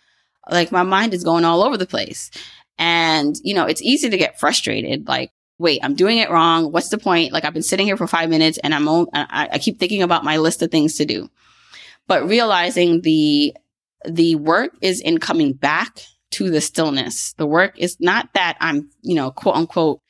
like 0.50 0.72
my 0.72 0.82
mind 0.82 1.14
is 1.14 1.22
going 1.22 1.44
all 1.44 1.62
over 1.62 1.76
the 1.76 1.86
place. 1.86 2.32
And, 2.76 3.36
you 3.44 3.54
know, 3.54 3.66
it's 3.66 3.82
easy 3.82 4.10
to 4.10 4.18
get 4.18 4.40
frustrated. 4.40 5.06
Like, 5.06 5.30
wait, 5.60 5.80
I'm 5.82 5.94
doing 5.94 6.16
it 6.16 6.30
wrong. 6.30 6.72
What's 6.72 6.88
the 6.88 6.96
point? 6.96 7.32
Like 7.32 7.44
I've 7.44 7.52
been 7.52 7.62
sitting 7.62 7.86
here 7.86 7.98
for 7.98 8.06
five 8.06 8.30
minutes 8.30 8.58
and 8.64 8.74
I'm, 8.74 8.88
I, 8.88 9.50
I 9.52 9.58
keep 9.58 9.78
thinking 9.78 10.02
about 10.02 10.24
my 10.24 10.38
list 10.38 10.62
of 10.62 10.70
things 10.70 10.96
to 10.96 11.04
do, 11.04 11.30
but 12.06 12.26
realizing 12.26 13.02
the, 13.02 13.54
the 14.08 14.36
work 14.36 14.72
is 14.80 15.02
in 15.02 15.18
coming 15.18 15.52
back 15.52 16.00
to 16.30 16.50
the 16.50 16.62
stillness. 16.62 17.34
The 17.34 17.46
work 17.46 17.78
is 17.78 17.98
not 18.00 18.32
that 18.32 18.56
I'm, 18.58 18.88
you 19.02 19.14
know, 19.14 19.30
quote 19.30 19.54
unquote, 19.54 20.00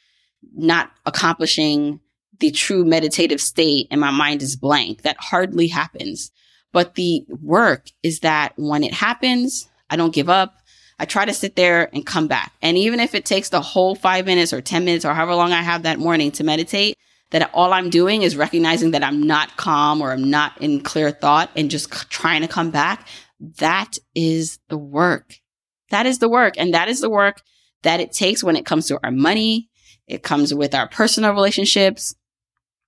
not 0.55 0.93
accomplishing 1.05 1.99
the 2.39 2.53
true 2.53 2.85
meditative 2.85 3.41
state 3.41 3.89
and 3.91 4.01
my 4.01 4.13
mind 4.13 4.43
is 4.43 4.55
blank. 4.55 5.03
That 5.03 5.17
hardly 5.19 5.67
happens. 5.67 6.31
But 6.73 6.95
the 6.95 7.25
work 7.43 7.89
is 8.05 8.21
that 8.21 8.53
when 8.57 8.85
it 8.85 8.95
happens, 8.95 9.69
I 9.91 9.97
don't 9.97 10.15
give 10.15 10.29
up. 10.29 10.55
I 11.01 11.07
try 11.07 11.25
to 11.25 11.33
sit 11.33 11.57
there 11.57 11.89
and 11.95 12.05
come 12.05 12.29
back. 12.29 12.53
And 12.61 12.77
even 12.77 13.01
if 13.01 13.15
it 13.15 13.25
takes 13.25 13.49
the 13.49 13.63
whole 13.63 13.95
five 13.95 14.27
minutes 14.27 14.53
or 14.53 14.61
10 14.61 14.85
minutes 14.85 15.07
or 15.07 15.15
however 15.15 15.35
long 15.35 15.51
I 15.51 15.63
have 15.63 15.85
that 15.85 15.99
morning 15.99 16.31
to 16.33 16.45
meditate, 16.45 16.99
that 17.31 17.51
all 17.55 17.73
I'm 17.73 17.89
doing 17.89 18.21
is 18.21 18.37
recognizing 18.37 18.91
that 18.91 19.03
I'm 19.03 19.23
not 19.23 19.57
calm 19.57 20.03
or 20.03 20.13
I'm 20.13 20.29
not 20.29 20.61
in 20.61 20.83
clear 20.83 21.11
thought 21.11 21.49
and 21.57 21.71
just 21.71 21.91
trying 22.11 22.43
to 22.43 22.49
come 22.49 22.71
back. 22.71 23.09
That 23.41 23.97
is 24.15 24.59
the 24.69 24.77
work. 24.77 25.37
That 25.89 26.05
is 26.05 26.19
the 26.19 26.29
work. 26.29 26.59
And 26.59 26.75
that 26.75 26.89
is 26.89 27.01
the 27.01 27.09
work 27.09 27.41
that 27.83 28.01
it 28.01 28.13
takes 28.13 28.45
when 28.45 28.57
it 28.57 28.67
comes 28.67 28.87
to 28.89 29.01
our 29.03 29.11
money. 29.11 29.71
It 30.07 30.23
comes 30.23 30.53
with 30.53 30.75
our 30.75 30.87
personal 30.87 31.33
relationships, 31.33 32.15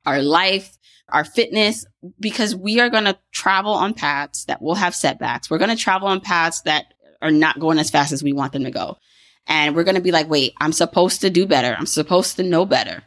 our 0.04 0.21
life, 0.21 0.76
our 1.09 1.25
fitness, 1.25 1.87
because 2.21 2.54
we 2.54 2.78
are 2.78 2.90
going 2.90 3.04
to 3.04 3.19
travel 3.33 3.73
on 3.73 3.95
paths 3.95 4.45
that 4.47 4.61
will 4.61 4.75
have 4.75 4.95
setbacks. 4.95 5.49
We're 5.49 5.59
going 5.59 5.75
to 5.75 5.83
travel 5.83 6.09
on 6.09 6.21
paths 6.21 6.61
that 6.62 6.92
are 7.22 7.30
not 7.30 7.58
going 7.58 7.78
as 7.78 7.90
fast 7.90 8.12
as 8.12 8.22
we 8.22 8.32
want 8.32 8.52
them 8.52 8.64
to 8.64 8.70
go. 8.70 8.98
And 9.46 9.74
we're 9.74 9.84
going 9.84 9.96
to 9.96 10.00
be 10.00 10.12
like, 10.12 10.28
wait, 10.28 10.52
I'm 10.60 10.72
supposed 10.72 11.22
to 11.22 11.30
do 11.30 11.46
better. 11.46 11.74
I'm 11.76 11.86
supposed 11.86 12.36
to 12.36 12.42
know 12.42 12.64
better. 12.64 13.02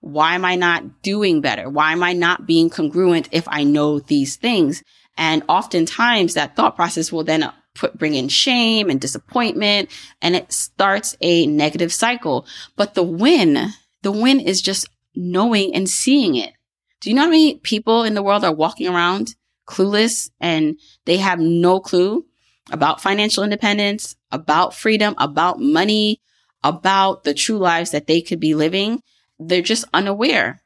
Why 0.00 0.34
am 0.34 0.44
I 0.44 0.56
not 0.56 1.02
doing 1.02 1.40
better? 1.40 1.68
Why 1.68 1.92
am 1.92 2.02
I 2.02 2.12
not 2.12 2.46
being 2.46 2.70
congruent 2.70 3.28
if 3.32 3.46
I 3.48 3.64
know 3.64 4.00
these 4.00 4.36
things? 4.36 4.82
And 5.16 5.42
oftentimes 5.48 6.34
that 6.34 6.56
thought 6.56 6.76
process 6.76 7.12
will 7.12 7.24
then 7.24 7.50
put, 7.74 7.98
bring 7.98 8.14
in 8.14 8.28
shame 8.28 8.88
and 8.88 9.00
disappointment 9.00 9.90
and 10.22 10.34
it 10.34 10.52
starts 10.52 11.16
a 11.20 11.46
negative 11.46 11.92
cycle. 11.92 12.46
But 12.76 12.94
the 12.94 13.02
win, 13.02 13.68
the 14.02 14.12
win 14.12 14.40
is 14.40 14.62
just 14.62 14.88
knowing 15.14 15.74
and 15.74 15.88
seeing 15.88 16.36
it. 16.36 16.54
Do 17.00 17.10
you 17.10 17.16
know 17.16 17.22
how 17.22 17.28
many 17.28 17.56
people 17.56 18.04
in 18.04 18.14
the 18.14 18.22
world 18.22 18.44
are 18.44 18.54
walking 18.54 18.88
around 18.88 19.34
clueless 19.66 20.30
and 20.40 20.78
they 21.04 21.18
have 21.18 21.38
no 21.38 21.80
clue 21.80 22.24
about 22.70 23.00
financial 23.00 23.44
independence, 23.44 24.16
about 24.30 24.74
freedom, 24.74 25.14
about 25.18 25.60
money, 25.60 26.20
about 26.62 27.24
the 27.24 27.34
true 27.34 27.58
lives 27.58 27.90
that 27.90 28.06
they 28.06 28.20
could 28.20 28.40
be 28.40 28.54
living. 28.54 29.02
They're 29.38 29.62
just 29.62 29.84
unaware. 29.92 30.62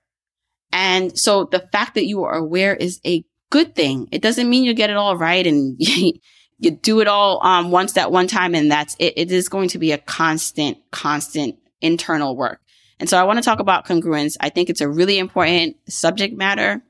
And 0.73 1.17
so 1.17 1.45
the 1.45 1.69
fact 1.73 1.95
that 1.95 2.07
you 2.07 2.25
are 2.25 2.35
aware 2.35 2.75
is 2.75 3.01
a 3.07 3.25
good 3.51 3.77
thing. 3.77 4.09
It 4.11 4.23
doesn't 4.23 4.51
mean 4.51 4.65
you 4.65 4.75
get 4.75 4.91
it 4.91 4.97
all 4.97 5.17
right 5.17 5.47
and 5.47 5.77
you 5.79 6.71
do 6.71 7.01
it 7.01 7.07
all 7.07 7.45
um, 7.47 7.71
once 7.71 7.97
at 7.97 8.11
one 8.11 8.27
time 8.27 8.55
and 8.55 8.71
that's 8.71 8.97
it. 8.99 9.15
It 9.17 9.31
is 9.31 9.49
going 9.49 9.69
to 9.69 9.79
be 9.79 9.93
a 9.93 9.99
constant, 9.99 10.79
constant 10.91 11.57
internal 11.81 12.37
work. 12.37 12.61
And 12.99 13.09
so 13.09 13.19
I 13.19 13.25
want 13.25 13.39
to 13.39 13.45
talk 13.45 13.61
about 13.61 13.87
congruence. 13.87 14.37
I 14.41 14.51
think 14.51 14.71
it's 14.71 14.81
a 14.81 14.89
really 14.89 15.19
important 15.19 15.77
subject 15.89 16.37
matter 16.37 16.83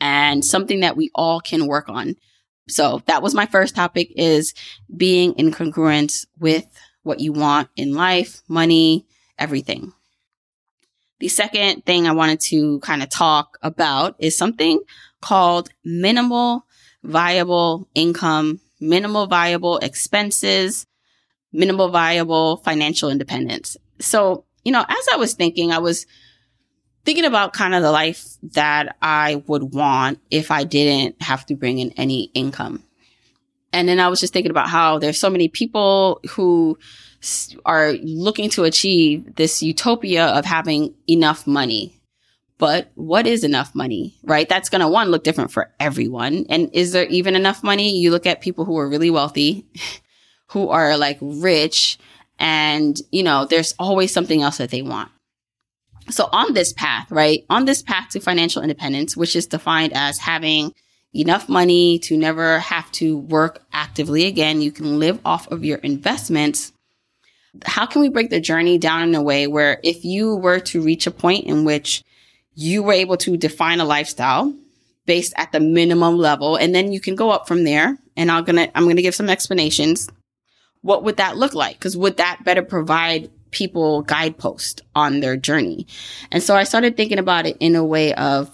and 0.00 0.44
something 0.44 0.80
that 0.80 0.96
we 0.96 1.10
all 1.14 1.40
can 1.40 1.66
work 1.66 1.88
on. 1.88 2.16
So 2.68 3.02
that 3.06 3.22
was 3.22 3.34
my 3.34 3.46
first 3.46 3.74
topic 3.74 4.12
is 4.16 4.54
being 4.96 5.34
in 5.34 5.50
congruence 5.50 6.26
with 6.38 6.66
what 7.02 7.20
you 7.20 7.32
want 7.32 7.68
in 7.76 7.94
life, 7.94 8.40
money, 8.48 9.06
everything. 9.38 9.92
The 11.20 11.28
second 11.28 11.84
thing 11.84 12.06
I 12.06 12.12
wanted 12.12 12.40
to 12.40 12.80
kind 12.80 13.02
of 13.02 13.10
talk 13.10 13.58
about 13.62 14.16
is 14.18 14.36
something 14.36 14.80
called 15.20 15.70
minimal 15.84 16.66
viable 17.02 17.88
income, 17.94 18.60
minimal 18.80 19.26
viable 19.26 19.78
expenses, 19.78 20.86
minimal 21.52 21.90
viable 21.90 22.58
financial 22.58 23.10
independence. 23.10 23.76
So, 24.00 24.44
you 24.64 24.72
know, 24.72 24.84
as 24.88 25.08
I 25.12 25.16
was 25.16 25.34
thinking, 25.34 25.70
I 25.70 25.78
was 25.78 26.06
thinking 27.04 27.24
about 27.24 27.52
kind 27.52 27.74
of 27.74 27.82
the 27.82 27.92
life 27.92 28.36
that 28.54 28.96
I 29.02 29.42
would 29.46 29.74
want 29.74 30.20
if 30.30 30.50
I 30.50 30.64
didn't 30.64 31.20
have 31.22 31.44
to 31.46 31.54
bring 31.54 31.78
in 31.78 31.92
any 31.92 32.24
income. 32.34 32.82
And 33.72 33.88
then 33.88 33.98
I 34.00 34.08
was 34.08 34.20
just 34.20 34.32
thinking 34.32 34.50
about 34.50 34.68
how 34.68 34.98
there's 34.98 35.18
so 35.18 35.30
many 35.30 35.48
people 35.48 36.20
who 36.30 36.78
are 37.64 37.92
looking 38.02 38.50
to 38.50 38.64
achieve 38.64 39.34
this 39.34 39.62
utopia 39.62 40.26
of 40.26 40.44
having 40.44 40.94
enough 41.08 41.46
money. 41.46 42.00
But 42.56 42.90
what 42.94 43.26
is 43.26 43.42
enough 43.42 43.74
money, 43.74 44.14
right? 44.22 44.48
That's 44.48 44.68
going 44.68 44.80
to 44.80 44.88
one 44.88 45.08
look 45.08 45.24
different 45.24 45.50
for 45.50 45.72
everyone. 45.80 46.46
And 46.48 46.70
is 46.72 46.92
there 46.92 47.06
even 47.06 47.34
enough 47.34 47.64
money? 47.64 47.98
You 47.98 48.12
look 48.12 48.26
at 48.26 48.40
people 48.40 48.64
who 48.64 48.78
are 48.78 48.88
really 48.88 49.10
wealthy, 49.10 49.66
who 50.48 50.68
are 50.68 50.96
like 50.96 51.18
rich 51.20 51.98
and, 52.38 53.00
you 53.10 53.22
know, 53.22 53.44
there's 53.44 53.74
always 53.78 54.12
something 54.12 54.42
else 54.42 54.58
that 54.58 54.70
they 54.70 54.82
want. 54.82 55.10
So 56.10 56.28
on 56.32 56.54
this 56.54 56.72
path, 56.72 57.10
right? 57.10 57.44
On 57.48 57.64
this 57.64 57.82
path 57.82 58.10
to 58.10 58.20
financial 58.20 58.62
independence, 58.62 59.16
which 59.16 59.36
is 59.36 59.46
defined 59.46 59.92
as 59.94 60.18
having 60.18 60.74
enough 61.14 61.48
money 61.48 61.98
to 62.00 62.16
never 62.16 62.58
have 62.58 62.90
to 62.92 63.18
work 63.18 63.62
actively 63.72 64.26
again, 64.26 64.60
you 64.60 64.72
can 64.72 64.98
live 64.98 65.20
off 65.24 65.50
of 65.50 65.64
your 65.64 65.78
investments. 65.78 66.72
How 67.64 67.86
can 67.86 68.02
we 68.02 68.08
break 68.08 68.30
the 68.30 68.40
journey 68.40 68.78
down 68.78 69.02
in 69.02 69.14
a 69.14 69.22
way 69.22 69.46
where 69.46 69.78
if 69.82 70.04
you 70.04 70.34
were 70.34 70.60
to 70.60 70.82
reach 70.82 71.06
a 71.06 71.12
point 71.12 71.46
in 71.46 71.64
which 71.64 72.02
you 72.54 72.82
were 72.82 72.92
able 72.92 73.16
to 73.18 73.36
define 73.36 73.80
a 73.80 73.84
lifestyle 73.84 74.52
based 75.06 75.34
at 75.36 75.52
the 75.52 75.60
minimum 75.60 76.16
level 76.16 76.56
and 76.56 76.74
then 76.74 76.92
you 76.92 77.00
can 77.00 77.14
go 77.14 77.30
up 77.30 77.46
from 77.46 77.64
there 77.64 77.98
and 78.16 78.30
i'm 78.30 78.44
gonna 78.44 78.70
i'm 78.74 78.88
gonna 78.88 79.02
give 79.02 79.14
some 79.14 79.28
explanations 79.28 80.08
what 80.80 81.04
would 81.04 81.16
that 81.16 81.36
look 81.36 81.54
like 81.54 81.78
because 81.78 81.96
would 81.96 82.16
that 82.16 82.40
better 82.44 82.62
provide 82.62 83.30
people 83.54 84.02
guidepost 84.02 84.82
on 84.94 85.20
their 85.20 85.36
journey. 85.36 85.86
And 86.30 86.42
so 86.42 86.54
i 86.54 86.64
started 86.64 86.96
thinking 86.96 87.18
about 87.18 87.46
it 87.46 87.56
in 87.60 87.76
a 87.76 87.84
way 87.84 88.12
of 88.14 88.50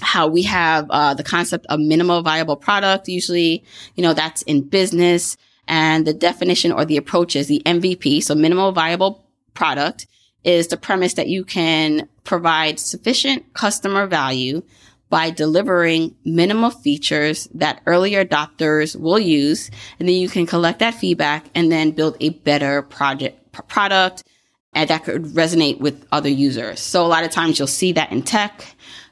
how 0.00 0.26
we 0.26 0.42
have 0.42 0.90
uh, 0.90 1.14
the 1.14 1.22
concept 1.22 1.64
of 1.66 1.78
minimal 1.78 2.22
viable 2.22 2.56
product. 2.56 3.06
Usually 3.06 3.62
you 3.94 4.02
know 4.02 4.14
that's 4.14 4.42
in 4.42 4.62
business. 4.62 5.36
And 5.68 6.04
the 6.04 6.12
definition 6.12 6.72
or 6.72 6.84
the 6.84 6.96
approach 6.96 7.36
is 7.36 7.46
the 7.46 7.62
mvp 7.64 8.22
so 8.22 8.34
minimal 8.34 8.72
viable 8.72 9.24
product 9.54 10.06
is 10.42 10.66
the 10.68 10.76
premise 10.76 11.14
that 11.14 11.28
you 11.28 11.44
can 11.44 12.08
provide 12.24 12.80
sufficient 12.80 13.54
customer 13.54 14.06
value 14.06 14.62
by 15.12 15.28
delivering 15.28 16.16
minimal 16.24 16.70
features 16.70 17.46
that 17.52 17.82
early 17.84 18.12
adopters 18.12 18.98
will 18.98 19.18
use. 19.18 19.70
And 20.00 20.08
then 20.08 20.16
you 20.16 20.26
can 20.26 20.46
collect 20.46 20.78
that 20.78 20.94
feedback 20.94 21.44
and 21.54 21.70
then 21.70 21.90
build 21.90 22.16
a 22.18 22.30
better 22.30 22.80
project 22.80 23.41
product 23.52 24.24
and 24.72 24.88
that 24.88 25.04
could 25.04 25.22
resonate 25.24 25.78
with 25.80 26.06
other 26.12 26.28
users. 26.28 26.80
So 26.80 27.04
a 27.04 27.08
lot 27.08 27.24
of 27.24 27.30
times 27.30 27.58
you'll 27.58 27.68
see 27.68 27.92
that 27.92 28.10
in 28.10 28.22
tech. 28.22 28.64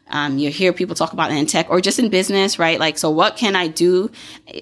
Um, 0.08 0.38
you 0.38 0.50
hear 0.50 0.72
people 0.72 0.94
talk 0.96 1.12
about 1.12 1.30
it 1.30 1.36
in 1.36 1.46
tech 1.46 1.68
or 1.70 1.80
just 1.80 1.98
in 1.98 2.08
business, 2.08 2.58
right? 2.58 2.80
Like, 2.80 2.98
so 2.98 3.10
what 3.10 3.36
can 3.36 3.54
I 3.54 3.68
do 3.68 4.10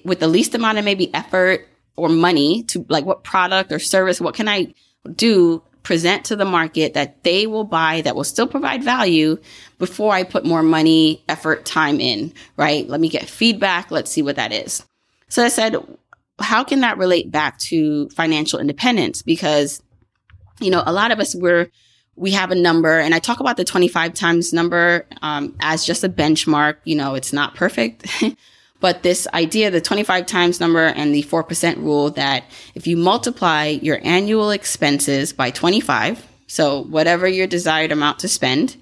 with 0.04 0.20
the 0.20 0.28
least 0.28 0.54
amount 0.54 0.78
of 0.78 0.84
maybe 0.84 1.12
effort 1.14 1.66
or 1.96 2.08
money 2.08 2.64
to 2.64 2.84
like 2.88 3.06
what 3.06 3.24
product 3.24 3.72
or 3.72 3.78
service? 3.78 4.20
What 4.20 4.34
can 4.34 4.48
I 4.48 4.74
do 5.14 5.62
present 5.84 6.24
to 6.26 6.36
the 6.36 6.44
market 6.44 6.92
that 6.92 7.22
they 7.22 7.46
will 7.46 7.64
buy 7.64 8.02
that 8.02 8.14
will 8.14 8.24
still 8.24 8.46
provide 8.46 8.84
value 8.84 9.38
before 9.78 10.12
I 10.12 10.22
put 10.22 10.44
more 10.44 10.62
money, 10.62 11.24
effort, 11.30 11.64
time 11.64 11.98
in, 11.98 12.32
right? 12.58 12.86
Let 12.86 13.00
me 13.00 13.08
get 13.08 13.26
feedback. 13.26 13.90
Let's 13.90 14.10
see 14.10 14.20
what 14.20 14.36
that 14.36 14.52
is. 14.52 14.84
So 15.28 15.42
I 15.42 15.48
said, 15.48 15.76
how 16.38 16.64
can 16.64 16.80
that 16.80 16.98
relate 16.98 17.30
back 17.30 17.58
to 17.58 18.08
financial 18.10 18.58
independence? 18.58 19.22
Because, 19.22 19.82
you 20.60 20.70
know, 20.70 20.82
a 20.84 20.92
lot 20.92 21.10
of 21.10 21.18
us, 21.18 21.34
we're, 21.34 21.70
we 22.16 22.32
have 22.32 22.50
a 22.50 22.54
number 22.54 22.98
and 22.98 23.14
I 23.14 23.18
talk 23.18 23.40
about 23.40 23.56
the 23.56 23.64
25 23.64 24.14
times 24.14 24.52
number, 24.52 25.06
um, 25.22 25.56
as 25.60 25.84
just 25.84 26.04
a 26.04 26.08
benchmark. 26.08 26.76
You 26.84 26.96
know, 26.96 27.14
it's 27.14 27.32
not 27.32 27.54
perfect. 27.54 28.06
But 28.80 29.02
this 29.02 29.26
idea, 29.34 29.70
the 29.70 29.80
25 29.80 30.26
times 30.26 30.60
number 30.60 30.84
and 30.84 31.12
the 31.12 31.24
4% 31.24 31.78
rule 31.78 32.10
that 32.10 32.44
if 32.74 32.86
you 32.86 32.96
multiply 32.96 33.66
your 33.66 33.98
annual 34.04 34.50
expenses 34.50 35.32
by 35.32 35.50
25, 35.50 36.24
so 36.46 36.84
whatever 36.84 37.26
your 37.26 37.46
desired 37.46 37.90
amount 37.90 38.20
to 38.20 38.28
spend, 38.28 38.76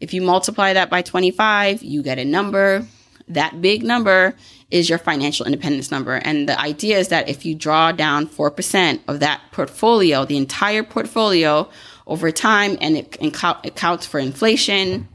if 0.00 0.14
you 0.14 0.22
multiply 0.22 0.72
that 0.72 0.88
by 0.88 1.02
25, 1.02 1.82
you 1.82 2.02
get 2.02 2.18
a 2.18 2.24
number. 2.24 2.86
That 3.28 3.60
big 3.60 3.82
number 3.82 4.34
is 4.74 4.90
your 4.90 4.98
financial 4.98 5.46
independence 5.46 5.92
number. 5.92 6.14
And 6.14 6.48
the 6.48 6.60
idea 6.60 6.98
is 6.98 7.06
that 7.08 7.28
if 7.28 7.46
you 7.46 7.54
draw 7.54 7.92
down 7.92 8.26
4% 8.26 9.00
of 9.06 9.20
that 9.20 9.40
portfolio, 9.52 10.24
the 10.24 10.36
entire 10.36 10.82
portfolio 10.82 11.70
over 12.08 12.32
time, 12.32 12.76
and 12.80 12.96
it, 12.96 13.16
accounts 13.22 14.04
for 14.04 14.18
inflation, 14.18 15.06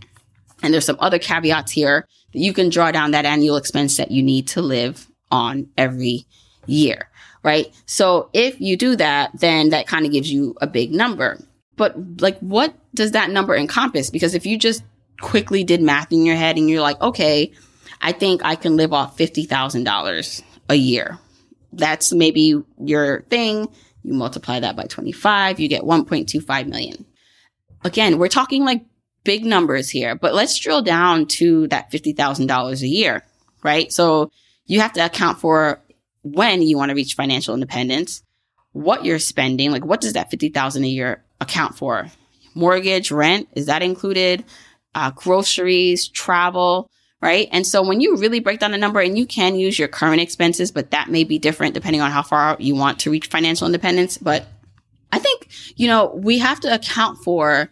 and 0.64 0.74
there's 0.74 0.86
some 0.86 0.96
other 1.02 1.20
caveats 1.20 1.74
here, 1.74 2.08
that 2.32 2.40
you 2.40 2.54
can 2.54 2.70
draw 2.70 2.90
down 2.92 3.12
that 3.12 3.26
annual 3.26 3.58
expense 3.58 3.98
that 3.98 4.12
you 4.12 4.24
need 4.24 4.48
to 4.48 4.62
live 4.62 5.10
on 5.30 5.68
every 5.78 6.26
year, 6.66 7.10
right? 7.44 7.68
So 7.86 8.30
if 8.32 8.62
you 8.62 8.78
do 8.78 8.96
that, 8.96 9.32
then 9.42 9.72
that 9.72 9.88
kind 9.88 10.06
of 10.06 10.14
gives 10.14 10.32
you 10.32 10.56
a 10.62 10.68
big 10.68 10.94
number. 10.94 11.38
But 11.76 12.22
like, 12.22 12.40
what 12.40 12.74
does 12.96 13.12
that 13.12 13.30
number 13.30 13.58
encompass? 13.58 14.10
Because 14.10 14.36
if 14.36 14.46
you 14.46 14.58
just 14.58 14.84
quickly 15.20 15.66
did 15.66 15.82
math 15.82 16.14
in 16.14 16.26
your 16.26 16.38
head 16.38 16.58
and 16.58 16.70
you're 16.70 16.82
like, 16.82 17.02
okay, 17.02 17.52
I 18.02 18.12
think 18.12 18.42
I 18.44 18.56
can 18.56 18.78
live 18.78 18.94
off 18.94 19.18
$50,000 19.18 20.42
a 20.70 20.76
year. 20.76 21.18
That's 21.74 22.14
maybe 22.14 22.62
your 22.80 23.22
thing. 23.24 23.68
You 24.04 24.14
multiply 24.14 24.60
that 24.60 24.76
by 24.76 24.86
25, 24.86 25.60
you 25.60 25.68
get 25.68 25.84
1.25 25.84 26.68
million. 26.68 27.06
Again, 27.84 28.18
we're 28.18 28.28
talking 28.28 28.66
like 28.66 28.86
big 29.24 29.46
numbers 29.46 29.90
here, 29.90 30.16
but 30.16 30.34
let's 30.34 30.58
drill 30.58 30.82
down 30.82 31.26
to 31.28 31.68
that 31.68 31.92
$50,000 31.92 32.82
a 32.82 32.88
year, 32.88 33.24
right? 33.64 33.92
So 33.92 34.32
you 34.66 34.80
have 34.80 34.94
to 34.94 35.06
account 35.06 35.40
for 35.40 35.82
when 36.24 36.62
you 36.62 36.78
want 36.78 36.90
to 36.90 36.96
reach 36.96 37.16
financial 37.16 37.54
independence, 37.54 38.24
what 38.72 39.06
you're 39.06 39.20
spending, 39.20 39.72
like 39.72 39.86
what 39.86 40.02
does 40.02 40.14
that 40.14 40.32
50,000 40.32 40.84
a 40.84 40.88
year 40.88 41.24
account 41.42 41.78
for? 41.78 42.08
Mortgage, 42.56 43.12
rent, 43.12 43.48
is 43.54 43.68
that 43.68 43.82
included? 43.82 44.44
Uh, 44.96 45.12
groceries, 45.12 46.08
travel, 46.08 46.90
right? 47.22 47.50
And 47.52 47.66
so 47.66 47.82
when 47.84 48.02
you 48.02 48.16
really 48.16 48.40
break 48.40 48.60
down 48.60 48.72
the 48.72 48.78
number 48.78 49.00
and 49.00 49.18
you 49.18 49.26
can 49.26 49.56
use 49.56 49.78
your 49.78 49.88
current 49.88 50.22
expenses, 50.22 50.72
but 50.72 50.92
that 50.92 51.10
may 51.10 51.24
be 51.24 51.38
different 51.38 51.74
depending 51.74 52.02
on 52.02 52.12
how 52.12 52.22
far 52.22 52.56
you 52.60 52.76
want 52.76 53.00
to 53.00 53.12
reach 53.12 53.28
financial 53.28 53.66
independence. 53.66 54.18
But 54.18 54.46
I 55.12 55.20
think, 55.20 55.50
you 55.76 55.88
know, 55.88 56.12
we 56.16 56.40
have 56.40 56.60
to 56.62 56.74
account 56.74 57.20
for 57.24 57.70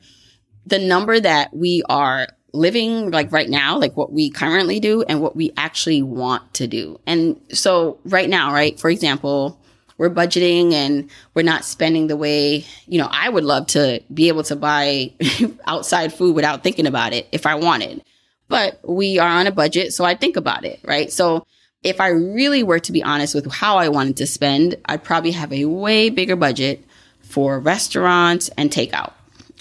the 0.65 0.79
number 0.79 1.19
that 1.19 1.55
we 1.55 1.81
are 1.87 2.27
living 2.53 3.11
like 3.11 3.31
right 3.31 3.49
now, 3.49 3.77
like 3.77 3.95
what 3.95 4.11
we 4.11 4.29
currently 4.29 4.79
do 4.79 5.03
and 5.03 5.21
what 5.21 5.35
we 5.35 5.53
actually 5.55 6.01
want 6.01 6.53
to 6.55 6.67
do. 6.67 6.99
And 7.05 7.39
so 7.53 7.99
right 8.03 8.29
now, 8.29 8.51
right, 8.51 8.77
for 8.79 8.89
example, 8.89 9.59
we're 9.97 10.09
budgeting 10.09 10.73
and 10.73 11.09
we're 11.33 11.43
not 11.43 11.65
spending 11.65 12.07
the 12.07 12.17
way, 12.17 12.65
you 12.87 12.97
know, 12.97 13.07
I 13.09 13.29
would 13.29 13.43
love 13.43 13.67
to 13.67 14.01
be 14.13 14.27
able 14.27 14.43
to 14.43 14.55
buy 14.55 15.13
outside 15.67 16.13
food 16.13 16.35
without 16.35 16.63
thinking 16.63 16.85
about 16.85 17.13
it 17.13 17.27
if 17.31 17.45
I 17.45 17.55
wanted. 17.55 18.03
But 18.47 18.79
we 18.87 19.19
are 19.19 19.27
on 19.27 19.47
a 19.47 19.51
budget, 19.51 19.93
so 19.93 20.05
I 20.05 20.15
think 20.15 20.37
about 20.37 20.63
it, 20.63 20.79
right? 20.83 21.11
So 21.11 21.45
if 21.83 22.01
I 22.01 22.09
really 22.09 22.63
were 22.63 22.79
to 22.79 22.91
be 22.91 23.03
honest 23.03 23.35
with 23.35 23.51
how 23.51 23.77
I 23.77 23.89
wanted 23.89 24.17
to 24.17 24.27
spend, 24.27 24.75
I'd 24.85 25.03
probably 25.03 25.31
have 25.31 25.53
a 25.53 25.65
way 25.65 26.09
bigger 26.09 26.35
budget 26.35 26.83
for 27.21 27.59
restaurants 27.59 28.49
and 28.57 28.71
takeout 28.71 29.13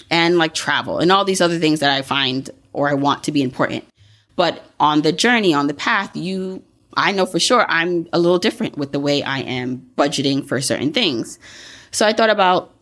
and 0.09 0.37
like 0.37 0.53
travel 0.53 0.99
and 0.99 1.11
all 1.11 1.25
these 1.25 1.41
other 1.41 1.59
things 1.59 1.81
that 1.81 1.91
I 1.91 2.01
find 2.01 2.49
or 2.73 2.89
I 2.89 2.93
want 2.93 3.25
to 3.25 3.31
be 3.31 3.41
important. 3.41 3.85
But 4.35 4.63
on 4.79 5.01
the 5.01 5.11
journey, 5.11 5.53
on 5.53 5.67
the 5.67 5.73
path, 5.73 6.15
you, 6.15 6.63
I 6.95 7.11
know 7.11 7.25
for 7.25 7.39
sure 7.39 7.65
I'm 7.67 8.07
a 8.13 8.19
little 8.19 8.39
different 8.39 8.77
with 8.77 8.91
the 8.91 8.99
way 8.99 9.23
I 9.23 9.39
am 9.39 9.89
budgeting 9.97 10.47
for 10.47 10.61
certain 10.61 10.93
things. 10.93 11.39
So 11.91 12.05
I 12.05 12.13
thought 12.13 12.29
about 12.29 12.73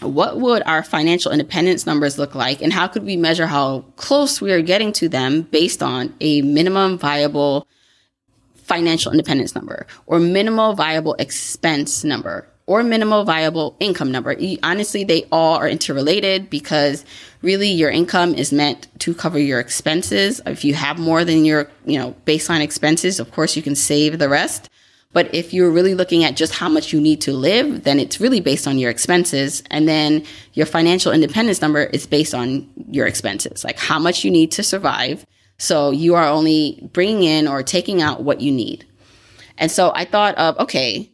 what 0.00 0.38
would 0.38 0.62
our 0.64 0.82
financial 0.82 1.32
independence 1.32 1.86
numbers 1.86 2.18
look 2.18 2.34
like 2.34 2.62
and 2.62 2.72
how 2.72 2.86
could 2.86 3.04
we 3.04 3.16
measure 3.16 3.46
how 3.46 3.80
close 3.96 4.40
we 4.40 4.52
are 4.52 4.62
getting 4.62 4.92
to 4.92 5.08
them 5.08 5.42
based 5.42 5.82
on 5.82 6.14
a 6.20 6.42
minimum 6.42 6.96
viable 6.98 7.66
financial 8.54 9.10
independence 9.10 9.54
number 9.54 9.86
or 10.06 10.20
minimal 10.20 10.74
viable 10.74 11.14
expense 11.14 12.04
number 12.04 12.46
or 12.66 12.82
minimal 12.82 13.24
viable 13.24 13.74
income 13.80 14.12
number. 14.12 14.36
Honestly, 14.62 15.02
they 15.02 15.24
all 15.32 15.54
are 15.54 15.66
interrelated 15.66 16.50
because 16.50 17.02
really 17.40 17.70
your 17.70 17.88
income 17.90 18.34
is 18.34 18.52
meant 18.52 18.86
to 18.98 19.14
cover 19.14 19.38
your 19.38 19.58
expenses. 19.58 20.42
If 20.44 20.66
you 20.66 20.74
have 20.74 20.98
more 20.98 21.24
than 21.24 21.46
your, 21.46 21.70
you 21.86 21.98
know, 21.98 22.14
baseline 22.26 22.60
expenses, 22.60 23.18
of 23.18 23.32
course 23.32 23.56
you 23.56 23.62
can 23.62 23.74
save 23.74 24.18
the 24.18 24.28
rest. 24.28 24.68
But 25.18 25.34
if 25.34 25.52
you're 25.52 25.72
really 25.72 25.96
looking 25.96 26.22
at 26.22 26.36
just 26.36 26.54
how 26.54 26.68
much 26.68 26.92
you 26.92 27.00
need 27.00 27.20
to 27.22 27.32
live, 27.32 27.82
then 27.82 27.98
it's 27.98 28.20
really 28.20 28.38
based 28.40 28.68
on 28.68 28.78
your 28.78 28.88
expenses. 28.88 29.64
And 29.68 29.88
then 29.88 30.22
your 30.52 30.64
financial 30.64 31.10
independence 31.10 31.60
number 31.60 31.82
is 31.82 32.06
based 32.06 32.34
on 32.34 32.70
your 32.88 33.04
expenses, 33.04 33.64
like 33.64 33.80
how 33.80 33.98
much 33.98 34.22
you 34.22 34.30
need 34.30 34.52
to 34.52 34.62
survive. 34.62 35.26
So 35.58 35.90
you 35.90 36.14
are 36.14 36.28
only 36.28 36.88
bringing 36.92 37.24
in 37.24 37.48
or 37.48 37.64
taking 37.64 38.00
out 38.00 38.22
what 38.22 38.40
you 38.40 38.52
need. 38.52 38.86
And 39.56 39.72
so 39.72 39.90
I 39.92 40.04
thought 40.04 40.36
of, 40.36 40.56
okay, 40.60 41.10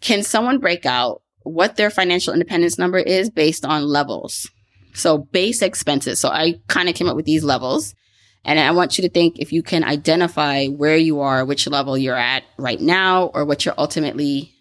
can 0.00 0.24
someone 0.24 0.58
break 0.58 0.84
out 0.84 1.22
what 1.44 1.76
their 1.76 1.90
financial 1.90 2.32
independence 2.32 2.76
number 2.76 2.98
is 2.98 3.30
based 3.30 3.64
on 3.64 3.84
levels? 3.84 4.50
So 4.94 5.18
base 5.18 5.62
expenses. 5.62 6.18
So 6.18 6.28
I 6.30 6.54
kind 6.66 6.88
of 6.88 6.96
came 6.96 7.08
up 7.08 7.14
with 7.14 7.26
these 7.26 7.44
levels. 7.44 7.94
And 8.46 8.60
I 8.60 8.70
want 8.70 8.96
you 8.96 9.02
to 9.02 9.10
think 9.10 9.40
if 9.40 9.52
you 9.52 9.62
can 9.62 9.82
identify 9.82 10.66
where 10.66 10.96
you 10.96 11.20
are, 11.20 11.44
which 11.44 11.66
level 11.66 11.98
you're 11.98 12.16
at 12.16 12.44
right 12.56 12.80
now, 12.80 13.26
or 13.34 13.44
what 13.44 13.64
you're 13.64 13.74
ultimately 13.76 14.52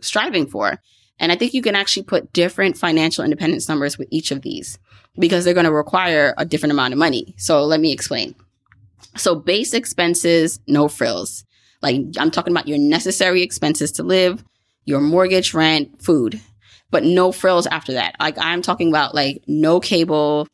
striving 0.00 0.46
for. 0.46 0.80
And 1.20 1.30
I 1.30 1.36
think 1.36 1.54
you 1.54 1.62
can 1.62 1.76
actually 1.76 2.02
put 2.02 2.32
different 2.32 2.76
financial 2.76 3.24
independence 3.24 3.68
numbers 3.68 3.96
with 3.96 4.08
each 4.10 4.32
of 4.32 4.42
these 4.42 4.78
because 5.18 5.44
they're 5.44 5.54
going 5.54 5.66
to 5.66 5.72
require 5.72 6.34
a 6.36 6.44
different 6.44 6.72
amount 6.72 6.92
of 6.92 6.98
money. 6.98 7.34
So 7.38 7.64
let 7.64 7.80
me 7.80 7.92
explain. 7.92 8.34
So 9.16 9.36
base 9.36 9.72
expenses, 9.72 10.58
no 10.66 10.88
frills. 10.88 11.44
Like 11.80 12.02
I'm 12.18 12.32
talking 12.32 12.52
about 12.52 12.66
your 12.66 12.78
necessary 12.78 13.42
expenses 13.42 13.92
to 13.92 14.02
live, 14.02 14.44
your 14.84 15.00
mortgage, 15.00 15.54
rent, 15.54 16.02
food, 16.02 16.40
but 16.90 17.04
no 17.04 17.30
frills 17.30 17.68
after 17.68 17.92
that. 17.92 18.16
Like 18.18 18.36
I'm 18.36 18.62
talking 18.62 18.88
about 18.88 19.14
like 19.14 19.44
no 19.46 19.78
cable, 19.78 20.48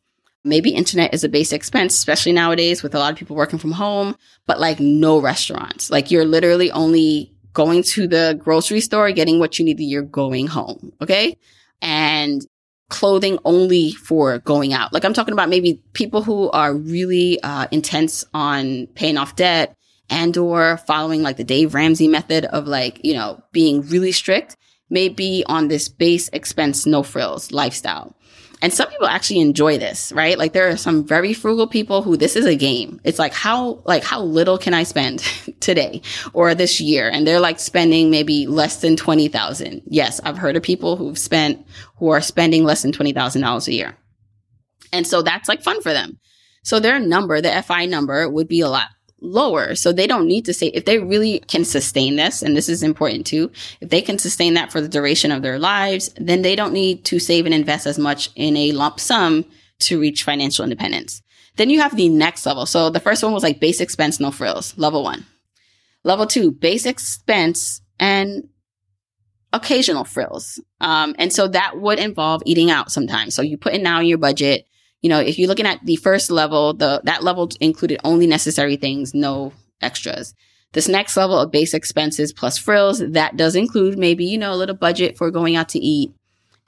maybe 0.45 0.69
internet 0.69 1.13
is 1.13 1.23
a 1.23 1.29
basic 1.29 1.57
expense, 1.57 1.95
especially 1.95 2.31
nowadays 2.31 2.83
with 2.83 2.95
a 2.95 2.99
lot 2.99 3.11
of 3.11 3.17
people 3.17 3.35
working 3.35 3.59
from 3.59 3.71
home, 3.71 4.15
but 4.45 4.59
like 4.59 4.79
no 4.79 5.19
restaurants. 5.19 5.89
Like 5.89 6.11
you're 6.11 6.25
literally 6.25 6.71
only 6.71 7.33
going 7.53 7.83
to 7.83 8.07
the 8.07 8.39
grocery 8.41 8.81
store, 8.81 9.11
getting 9.11 9.39
what 9.39 9.57
you 9.57 9.65
need, 9.65 9.79
and 9.79 9.89
you're 9.89 10.03
going 10.03 10.47
home. 10.47 10.93
Okay. 11.01 11.37
And 11.81 12.45
clothing 12.89 13.39
only 13.45 13.91
for 13.91 14.39
going 14.39 14.71
out. 14.73 14.93
Like 14.93 15.03
I'm 15.03 15.13
talking 15.13 15.33
about 15.33 15.49
maybe 15.49 15.81
people 15.93 16.21
who 16.21 16.51
are 16.51 16.73
really 16.73 17.41
uh, 17.41 17.67
intense 17.71 18.23
on 18.33 18.87
paying 18.93 19.17
off 19.17 19.35
debt 19.35 19.75
and 20.09 20.37
or 20.37 20.77
following 20.77 21.23
like 21.23 21.37
the 21.37 21.43
Dave 21.43 21.73
Ramsey 21.73 22.07
method 22.07 22.45
of 22.45 22.67
like, 22.67 23.03
you 23.03 23.13
know, 23.13 23.41
being 23.51 23.81
really 23.87 24.11
strict 24.11 24.55
may 24.89 25.09
be 25.09 25.43
on 25.47 25.67
this 25.67 25.89
base 25.89 26.29
expense, 26.29 26.85
no 26.85 27.01
frills 27.01 27.51
lifestyle. 27.51 28.15
And 28.61 28.73
some 28.73 28.89
people 28.89 29.07
actually 29.07 29.41
enjoy 29.41 29.77
this, 29.77 30.11
right? 30.13 30.37
Like 30.37 30.53
there 30.53 30.69
are 30.69 30.77
some 30.77 31.05
very 31.05 31.33
frugal 31.33 31.67
people 31.67 32.01
who 32.01 32.15
this 32.17 32.35
is 32.35 32.45
a 32.45 32.55
game. 32.55 33.01
It's 33.03 33.19
like 33.19 33.33
how, 33.33 33.81
like 33.85 34.03
how 34.03 34.21
little 34.21 34.57
can 34.57 34.73
I 34.73 34.83
spend 34.83 35.19
today 35.59 36.01
or 36.33 36.55
this 36.55 36.79
year? 36.79 37.09
And 37.09 37.27
they're 37.27 37.39
like 37.39 37.59
spending 37.59 38.09
maybe 38.09 38.47
less 38.47 38.81
than 38.81 38.95
20,000. 38.95 39.81
Yes, 39.87 40.19
I've 40.23 40.37
heard 40.37 40.55
of 40.55 40.63
people 40.63 40.95
who've 40.95 41.17
spent, 41.17 41.65
who 41.97 42.09
are 42.09 42.21
spending 42.21 42.63
less 42.63 42.81
than 42.81 42.91
$20,000 42.91 43.67
a 43.67 43.73
year. 43.73 43.97
And 44.93 45.05
so 45.05 45.21
that's 45.21 45.49
like 45.49 45.61
fun 45.61 45.81
for 45.81 45.91
them. 45.91 46.19
So 46.63 46.79
their 46.79 46.99
number, 46.99 47.41
the 47.41 47.61
FI 47.61 47.85
number 47.85 48.29
would 48.29 48.47
be 48.47 48.61
a 48.61 48.69
lot 48.69 48.87
lower. 49.21 49.75
So 49.75 49.91
they 49.91 50.07
don't 50.07 50.27
need 50.27 50.45
to 50.45 50.53
say, 50.53 50.67
if 50.67 50.85
they 50.85 50.99
really 50.99 51.39
can 51.39 51.65
sustain 51.65 52.15
this, 52.15 52.41
and 52.41 52.55
this 52.55 52.69
is 52.69 52.83
important 52.83 53.25
too, 53.25 53.51
if 53.81 53.89
they 53.89 54.01
can 54.01 54.17
sustain 54.17 54.53
that 54.55 54.71
for 54.71 54.81
the 54.81 54.89
duration 54.89 55.31
of 55.31 55.41
their 55.41 55.57
lives, 55.57 56.13
then 56.17 56.41
they 56.41 56.55
don't 56.55 56.73
need 56.73 57.05
to 57.05 57.19
save 57.19 57.45
and 57.45 57.55
invest 57.55 57.87
as 57.87 57.97
much 57.97 58.29
in 58.35 58.55
a 58.57 58.71
lump 58.71 58.99
sum 58.99 59.45
to 59.79 59.99
reach 59.99 60.23
financial 60.23 60.63
independence. 60.63 61.21
Then 61.55 61.69
you 61.69 61.79
have 61.79 61.95
the 61.95 62.09
next 62.09 62.45
level. 62.45 62.65
So 62.65 62.89
the 62.89 62.99
first 62.99 63.23
one 63.23 63.33
was 63.33 63.43
like 63.43 63.59
base 63.59 63.79
expense, 63.79 64.19
no 64.19 64.31
frills, 64.31 64.77
level 64.77 65.03
one. 65.03 65.25
Level 66.03 66.27
two, 66.27 66.51
base 66.51 66.85
expense 66.85 67.81
and 67.99 68.49
occasional 69.53 70.03
frills. 70.03 70.59
Um, 70.81 71.15
and 71.17 71.31
so 71.31 71.47
that 71.47 71.79
would 71.79 71.97
involve 71.97 72.43
eating 72.45 72.69
out 72.69 72.91
sometimes. 72.91 73.33
So 73.33 73.41
you 73.41 73.57
put 73.57 73.73
it 73.73 73.81
now 73.81 74.01
in 74.01 74.05
your 74.05 74.17
budget 74.17 74.67
you 75.05 75.09
know, 75.09 75.19
if 75.19 75.37
you're 75.37 75.47
looking 75.47 75.67
at 75.67 75.85
the 75.85 75.97
first 75.97 76.31
level, 76.31 76.73
the 76.73 76.99
that 77.03 77.21
level 77.21 77.47
included 77.59 77.99
only 78.03 78.25
necessary 78.25 78.75
things, 78.75 79.13
no 79.13 79.53
extras. 79.79 80.33
This 80.71 80.87
next 80.87 81.15
level 81.15 81.37
of 81.37 81.51
base 81.51 81.75
expenses 81.75 82.33
plus 82.33 82.57
frills, 82.57 82.97
that 83.11 83.37
does 83.37 83.55
include 83.55 83.99
maybe, 83.99 84.25
you 84.25 84.39
know, 84.39 84.51
a 84.51 84.57
little 84.57 84.73
budget 84.73 85.15
for 85.15 85.29
going 85.29 85.55
out 85.55 85.69
to 85.69 85.79
eat 85.79 86.11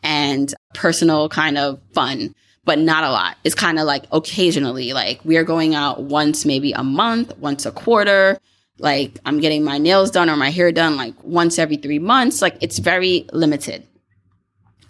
and 0.03 0.53
personal 0.75 1.29
kind 1.29 1.57
of 1.57 1.81
fun, 1.95 2.35
but 2.63 2.77
not 2.77 3.03
a 3.03 3.09
lot. 3.09 3.37
It's 3.43 3.55
kind 3.55 3.79
of 3.79 3.87
like 3.87 4.05
occasionally, 4.11 4.93
like 4.93 5.19
we 5.25 5.37
are 5.37 5.43
going 5.43 5.73
out 5.73 6.03
once, 6.03 6.45
maybe 6.45 6.73
a 6.73 6.83
month, 6.83 7.35
once 7.39 7.65
a 7.65 7.71
quarter. 7.71 8.37
Like 8.77 9.17
I'm 9.25 9.39
getting 9.39 9.63
my 9.63 9.79
nails 9.79 10.11
done 10.11 10.29
or 10.29 10.35
my 10.35 10.51
hair 10.51 10.71
done 10.71 10.95
like 10.95 11.15
once 11.23 11.57
every 11.57 11.77
three 11.77 11.97
months. 11.97 12.43
Like 12.43 12.57
it's 12.61 12.77
very 12.77 13.25
limited. 13.33 13.87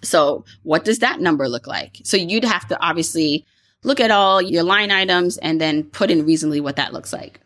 So 0.02 0.44
what 0.62 0.84
does 0.84 1.00
that 1.00 1.20
number 1.20 1.48
look 1.48 1.66
like? 1.66 1.98
So 2.04 2.16
you'd 2.16 2.44
have 2.44 2.66
to 2.68 2.80
obviously 2.80 3.44
look 3.82 4.00
at 4.00 4.10
all 4.10 4.42
your 4.42 4.62
line 4.62 4.90
items 4.90 5.38
and 5.38 5.60
then 5.60 5.84
put 5.84 6.10
in 6.10 6.26
reasonably 6.26 6.60
what 6.60 6.76
that 6.76 6.92
looks 6.92 7.12
like. 7.12 7.40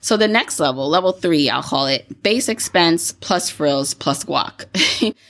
So 0.00 0.18
the 0.18 0.28
next 0.28 0.60
level, 0.60 0.88
level 0.88 1.12
three, 1.12 1.48
I'll 1.48 1.62
call 1.62 1.86
it 1.86 2.22
base 2.22 2.48
expense 2.48 3.12
plus 3.12 3.48
frills 3.48 3.94
plus 3.94 4.24
guac. 4.24 4.66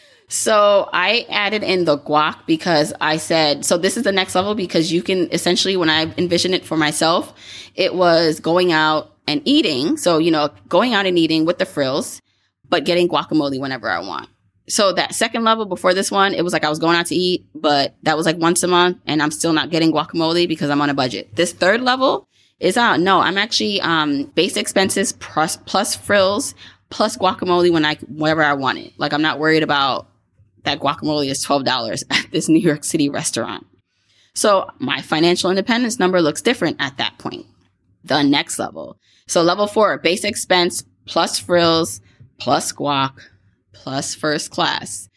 so 0.28 0.88
I 0.92 1.26
added 1.30 1.62
in 1.62 1.84
the 1.84 1.96
guac 1.96 2.38
because 2.46 2.92
I 3.00 3.18
said, 3.18 3.64
so 3.64 3.78
this 3.78 3.96
is 3.96 4.02
the 4.02 4.10
next 4.10 4.34
level 4.34 4.56
because 4.56 4.92
you 4.92 5.02
can 5.02 5.32
essentially, 5.32 5.76
when 5.76 5.90
I 5.90 6.12
envisioned 6.18 6.54
it 6.54 6.64
for 6.64 6.76
myself, 6.76 7.32
it 7.76 7.94
was 7.94 8.40
going 8.40 8.72
out 8.72 9.14
and 9.28 9.40
eating. 9.44 9.96
So, 9.96 10.18
you 10.18 10.32
know, 10.32 10.50
going 10.68 10.92
out 10.92 11.06
and 11.06 11.16
eating 11.18 11.44
with 11.44 11.58
the 11.58 11.66
frills, 11.66 12.20
but 12.68 12.84
getting 12.84 13.08
guacamole 13.08 13.60
whenever 13.60 13.88
I 13.88 14.00
want 14.00 14.28
so 14.66 14.92
that 14.92 15.14
second 15.14 15.44
level 15.44 15.66
before 15.66 15.92
this 15.92 16.10
one, 16.10 16.32
it 16.32 16.42
was 16.42 16.52
like 16.52 16.64
I 16.64 16.70
was 16.70 16.78
going 16.78 16.96
out 16.96 17.06
to 17.06 17.14
eat, 17.14 17.44
but 17.54 17.94
that 18.02 18.16
was 18.16 18.24
like 18.24 18.38
once 18.38 18.62
a 18.62 18.68
month 18.68 18.98
and 19.06 19.22
I'm 19.22 19.30
still 19.30 19.52
not 19.52 19.70
getting 19.70 19.92
guacamole 19.92 20.48
because 20.48 20.70
I'm 20.70 20.80
on 20.80 20.90
a 20.90 20.94
budget. 20.94 21.34
This 21.36 21.52
third 21.52 21.82
level 21.82 22.26
is 22.60 22.76
out. 22.76 23.00
No, 23.00 23.20
I'm 23.20 23.36
actually, 23.36 23.80
um, 23.82 24.24
base 24.34 24.56
expenses 24.56 25.12
plus, 25.12 25.56
plus 25.56 25.94
frills 25.94 26.54
plus 26.88 27.16
guacamole 27.16 27.72
when 27.72 27.84
I, 27.84 27.96
whenever 28.08 28.42
I 28.42 28.54
want 28.54 28.78
it. 28.78 28.92
Like 28.96 29.12
I'm 29.12 29.22
not 29.22 29.38
worried 29.38 29.62
about 29.62 30.08
that 30.62 30.80
guacamole 30.80 31.28
is 31.28 31.44
$12 31.44 32.04
at 32.10 32.30
this 32.30 32.48
New 32.48 32.60
York 32.60 32.84
City 32.84 33.10
restaurant. 33.10 33.66
So 34.32 34.70
my 34.78 35.02
financial 35.02 35.50
independence 35.50 35.98
number 35.98 36.22
looks 36.22 36.40
different 36.40 36.78
at 36.80 36.96
that 36.96 37.18
point. 37.18 37.46
The 38.04 38.22
next 38.22 38.58
level. 38.58 38.98
So 39.26 39.42
level 39.42 39.66
four, 39.66 39.98
base 39.98 40.24
expense 40.24 40.84
plus 41.04 41.38
frills 41.38 42.00
plus 42.38 42.72
guac 42.72 43.12
plus 43.74 44.14
first 44.14 44.50
class. 44.50 45.08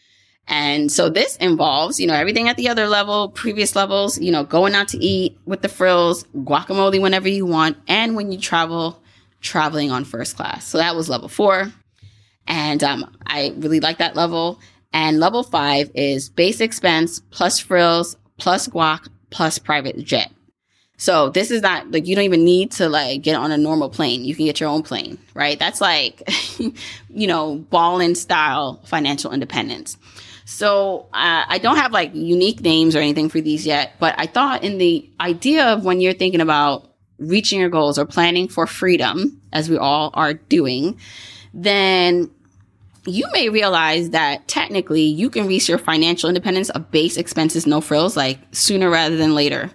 And 0.46 0.90
so 0.90 1.10
this 1.10 1.36
involves, 1.36 2.00
you 2.00 2.06
know, 2.06 2.14
everything 2.14 2.48
at 2.48 2.56
the 2.56 2.68
other 2.68 2.88
level, 2.88 3.28
previous 3.28 3.76
levels, 3.76 4.18
you 4.18 4.32
know, 4.32 4.44
going 4.44 4.74
out 4.74 4.88
to 4.88 4.98
eat 4.98 5.38
with 5.44 5.60
the 5.60 5.68
frills, 5.68 6.24
guacamole 6.36 7.00
whenever 7.00 7.28
you 7.28 7.44
want, 7.44 7.76
and 7.86 8.16
when 8.16 8.32
you 8.32 8.38
travel, 8.38 9.02
traveling 9.42 9.90
on 9.90 10.04
first 10.04 10.36
class. 10.36 10.66
So 10.66 10.78
that 10.78 10.96
was 10.96 11.08
level 11.08 11.28
four. 11.28 11.70
And 12.46 12.82
um, 12.82 13.14
I 13.26 13.52
really 13.58 13.80
like 13.80 13.98
that 13.98 14.16
level. 14.16 14.58
And 14.92 15.20
level 15.20 15.42
five 15.42 15.90
is 15.94 16.30
base 16.30 16.60
expense 16.62 17.20
plus 17.30 17.58
frills 17.58 18.16
plus 18.38 18.68
guac 18.68 19.06
plus 19.30 19.58
private 19.58 19.98
jet. 19.98 20.32
So 21.00 21.30
this 21.30 21.52
is 21.52 21.62
not 21.62 21.90
like 21.92 22.06
you 22.08 22.16
don't 22.16 22.24
even 22.24 22.44
need 22.44 22.72
to 22.72 22.88
like 22.88 23.22
get 23.22 23.36
on 23.36 23.52
a 23.52 23.56
normal 23.56 23.88
plane. 23.88 24.24
You 24.24 24.34
can 24.34 24.44
get 24.44 24.58
your 24.58 24.68
own 24.68 24.82
plane, 24.82 25.16
right? 25.32 25.56
That's 25.56 25.80
like, 25.80 26.28
you 27.08 27.26
know, 27.26 27.56
ball 27.56 28.00
and 28.00 28.18
style 28.18 28.80
financial 28.84 29.32
independence. 29.32 29.96
So 30.44 31.06
uh, 31.12 31.44
I 31.46 31.58
don't 31.58 31.76
have 31.76 31.92
like 31.92 32.14
unique 32.14 32.62
names 32.62 32.96
or 32.96 32.98
anything 32.98 33.28
for 33.28 33.40
these 33.40 33.64
yet, 33.64 33.92
but 34.00 34.16
I 34.18 34.26
thought 34.26 34.64
in 34.64 34.78
the 34.78 35.08
idea 35.20 35.66
of 35.66 35.84
when 35.84 36.00
you're 36.00 36.14
thinking 36.14 36.40
about 36.40 36.90
reaching 37.18 37.60
your 37.60 37.68
goals 37.68 37.96
or 37.96 38.04
planning 38.04 38.48
for 38.48 38.66
freedom, 38.66 39.40
as 39.52 39.70
we 39.70 39.78
all 39.78 40.10
are 40.14 40.34
doing, 40.34 40.98
then 41.54 42.30
you 43.06 43.24
may 43.32 43.48
realize 43.48 44.10
that 44.10 44.48
technically 44.48 45.02
you 45.02 45.30
can 45.30 45.46
reach 45.46 45.68
your 45.68 45.78
financial 45.78 46.28
independence 46.28 46.70
of 46.70 46.90
base 46.90 47.16
expenses, 47.16 47.66
no 47.66 47.80
frills, 47.80 48.16
like 48.16 48.38
sooner 48.52 48.90
rather 48.90 49.16
than 49.16 49.34
later. 49.34 49.70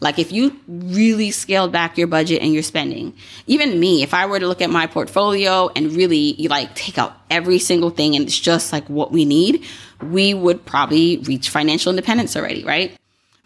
Like 0.00 0.18
if 0.18 0.30
you 0.30 0.58
really 0.68 1.30
scaled 1.30 1.72
back 1.72 1.96
your 1.96 2.06
budget 2.06 2.42
and 2.42 2.52
your 2.52 2.62
spending, 2.62 3.14
even 3.46 3.80
me, 3.80 4.02
if 4.02 4.12
I 4.12 4.26
were 4.26 4.38
to 4.38 4.46
look 4.46 4.60
at 4.60 4.70
my 4.70 4.86
portfolio 4.86 5.70
and 5.74 5.92
really 5.92 6.34
like 6.48 6.74
take 6.74 6.98
out 6.98 7.16
every 7.30 7.58
single 7.58 7.90
thing 7.90 8.14
and 8.14 8.26
it's 8.26 8.38
just 8.38 8.72
like 8.72 8.88
what 8.88 9.10
we 9.10 9.24
need, 9.24 9.64
we 10.02 10.34
would 10.34 10.64
probably 10.66 11.18
reach 11.18 11.48
financial 11.48 11.90
independence 11.90 12.36
already, 12.36 12.64
right? 12.64 12.96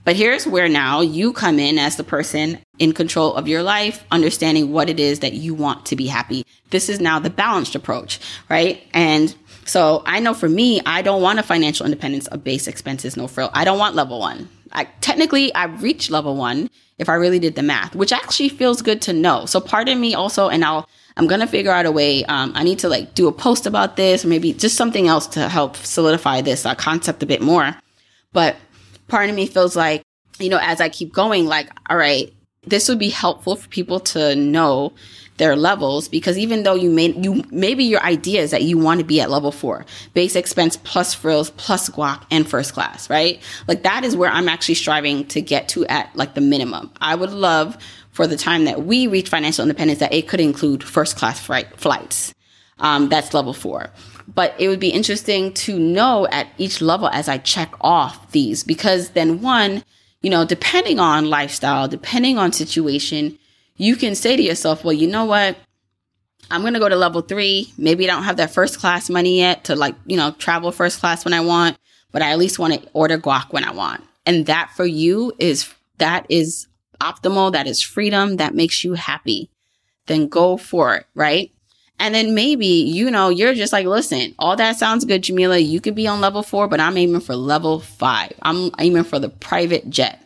But 0.05 0.17
here's 0.17 0.47
where 0.47 0.69
now 0.69 1.03
you 1.03 1.33
come 1.33 1.59
in 1.59 1.79
as 1.79 1.97
the 1.97 2.05
person 2.05 2.59
in 2.79 2.95
control 2.95 3.35
of 3.35 3.47
your 3.47 3.63
life, 3.63 4.03
understanding 4.11 4.73
what 4.73 4.89
it 4.89 4.99
is 4.99 5.21
that 5.21 5.35
you 5.35 5.55
want 5.55 5.87
to 5.87 5.97
be 5.97 6.07
happy. 6.07 6.47
This 6.71 6.89
is 6.89 7.01
now 7.01 7.19
the 7.19 7.31
balanced 7.31 7.75
approach, 7.75 8.19
right? 8.49 8.83
And 8.95 9.35
so 9.67 10.03
I 10.07 10.21
know 10.21 10.33
for 10.33 10.49
me, 10.49 10.81
I 10.87 11.03
don't 11.03 11.23
want 11.23 11.39
a 11.39 11.43
financial 11.43 11.85
independence 11.85 12.27
of 12.29 12.43
base 12.43 12.67
expenses, 12.67 13.17
no 13.17 13.29
frill. 13.29 13.51
I 13.53 13.65
don't 13.65 13.79
want 13.79 13.95
level 13.95 14.19
one. 14.19 14.49
I 14.73 14.85
technically 15.01 15.55
I've 15.55 15.83
reached 15.83 16.11
level 16.11 16.37
one 16.37 16.71
if 16.99 17.09
I 17.09 17.15
really 17.15 17.39
did 17.39 17.55
the 17.55 17.63
math, 17.63 17.95
which 17.95 18.13
actually 18.13 18.51
feels 18.51 18.83
good 18.83 19.01
to 19.03 19.13
know. 19.13 19.47
So 19.47 19.61
part 19.61 19.89
of 19.89 19.99
me 19.99 20.15
also, 20.15 20.49
and 20.49 20.65
I'll 20.65 20.89
I'm 21.17 21.27
gonna 21.27 21.47
figure 21.47 21.73
out 21.73 21.87
a 21.87 21.91
way. 21.91 22.25
Um, 22.25 22.53
I 22.55 22.63
need 22.63 22.79
to 22.81 22.89
like 22.89 23.15
do 23.15 23.27
a 23.29 23.33
post 23.33 23.67
about 23.67 23.97
this, 23.97 24.25
or 24.25 24.29
maybe 24.29 24.53
just 24.53 24.77
something 24.77 25.09
else 25.09 25.27
to 25.29 25.49
help 25.49 25.77
solidify 25.77 26.41
this 26.43 26.65
uh, 26.65 26.75
concept 26.75 27.23
a 27.23 27.27
bit 27.27 27.43
more. 27.43 27.75
But 28.33 28.57
part 29.09 29.29
of 29.29 29.37
me 29.37 29.47
feels 29.47 29.75
like 29.77 30.03
you 30.39 30.49
know 30.51 30.61
as 30.61 30.81
I 30.81 30.89
keep 30.89 31.13
going, 31.13 31.47
like 31.47 31.71
all 31.89 31.97
right, 31.97 32.33
this 32.63 32.89
would 32.89 32.99
be 32.99 33.09
helpful 33.09 33.57
for 33.57 33.69
people 33.69 34.01
to 34.01 34.35
know 34.37 34.93
their 35.39 35.57
levels 35.57 36.09
because 36.09 36.37
even 36.37 36.65
though 36.65 36.75
you 36.75 36.91
may 36.91 37.13
you 37.13 37.43
maybe 37.51 37.83
your 37.83 38.03
idea 38.03 38.43
is 38.43 38.51
that 38.51 38.63
you 38.63 38.77
want 38.77 39.01
to 39.01 39.07
be 39.07 39.23
at 39.23 39.31
level 39.31 39.51
four 39.51 39.87
base 40.13 40.37
expense 40.37 40.77
plus 40.77 41.15
frills 41.15 41.49
plus 41.53 41.89
guac 41.89 42.23
and 42.31 42.47
first 42.47 42.75
class 42.75 43.09
right? 43.09 43.41
Like 43.67 43.83
that 43.85 44.05
is 44.05 44.15
where 44.15 44.31
i'm 44.31 44.49
actually 44.49 44.75
striving 44.75 45.27
to 45.29 45.41
get 45.41 45.69
to 45.71 45.87
at 45.87 46.15
like 46.15 46.35
the 46.35 46.43
minimum. 46.43 46.91
I 47.01 47.15
would 47.15 47.33
love 47.33 47.79
for 48.11 48.27
the 48.27 48.37
time 48.37 48.65
that 48.65 48.83
we 48.85 49.07
reach 49.07 49.31
financial 49.31 49.63
independence 49.63 50.01
that 50.01 50.13
it 50.13 50.29
could 50.29 50.41
include 50.41 50.83
first 50.85 51.17
class 51.17 51.41
flight, 51.41 51.81
flights 51.81 52.35
um, 52.81 53.09
that's 53.09 53.33
level 53.33 53.53
four. 53.55 53.91
But 54.35 54.55
it 54.59 54.69
would 54.69 54.81
be 54.81 54.91
interesting 54.91 55.53
to 55.55 55.79
know 55.79 56.27
at 56.31 56.49
each 56.59 56.83
level 56.83 57.09
as 57.09 57.29
i 57.29 57.39
check 57.39 57.73
off 57.81 58.31
these 58.33 58.63
because 58.63 59.11
then 59.11 59.41
one 59.41 59.83
you 60.23 60.31
know 60.31 60.45
depending 60.45 60.99
on 60.99 61.31
lifestyle 61.31 61.89
depending 61.89 62.39
on 62.39 62.53
situation 62.53 63.39
you 63.81 63.97
can 63.97 64.15
say 64.15 64.37
to 64.37 64.43
yourself, 64.43 64.85
well, 64.85 64.93
you 64.93 65.07
know 65.07 65.25
what? 65.25 65.57
I'm 66.51 66.61
going 66.61 66.75
to 66.75 66.81
go 66.81 66.89
to 66.91 66.97
level 66.97 67.23
three. 67.23 67.73
Maybe 67.79 68.05
I 68.05 68.13
don't 68.13 68.25
have 68.25 68.37
that 68.37 68.51
first 68.51 68.79
class 68.79 69.09
money 69.09 69.39
yet 69.39 69.65
to 69.65 69.75
like, 69.75 69.95
you 70.05 70.19
know, 70.19 70.33
travel 70.33 70.71
first 70.71 71.01
class 71.01 71.25
when 71.25 71.33
I 71.33 71.41
want, 71.41 71.79
but 72.13 72.21
I 72.21 72.33
at 72.33 72.39
least 72.39 72.59
want 72.59 72.75
to 72.75 72.89
order 72.93 73.19
guac 73.19 73.55
when 73.55 73.65
I 73.65 73.73
want. 73.73 74.05
And 74.27 74.45
that 74.47 74.71
for 74.77 74.85
you 74.85 75.33
is, 75.39 75.73
that 75.97 76.27
is 76.29 76.67
optimal. 77.01 77.53
That 77.53 77.67
is 77.67 77.83
freedom. 77.83 78.37
That 78.37 78.55
makes 78.55 78.85
you 78.85 78.95
happy. 78.95 79.51
Then 80.09 80.29
go 80.29 80.59
for 80.59 80.97
it. 80.97 81.07
Right. 81.15 81.51
And 82.01 82.15
then 82.15 82.35
maybe, 82.35 82.67
you 82.67 83.11
know, 83.11 83.29
you're 83.29 83.53
just 83.53 83.75
like, 83.75 83.87
listen, 83.87 84.35
all 84.39 84.57
that 84.57 84.77
sounds 84.77 85.05
good, 85.05 85.23
Jamila. 85.23 85.59
You 85.59 85.83
could 85.83 85.95
be 85.95 86.09
on 86.09 86.23
level 86.23 86.43
four, 86.43 86.67
but 86.67 86.81
I'm 86.81 86.97
aiming 86.97 87.21
for 87.21 87.37
level 87.37 87.79
five. 87.79 88.33
I'm 88.41 88.71
aiming 88.79 89.05
for 89.05 89.19
the 89.19 89.29
private 89.29 89.91
jet. 89.91 90.19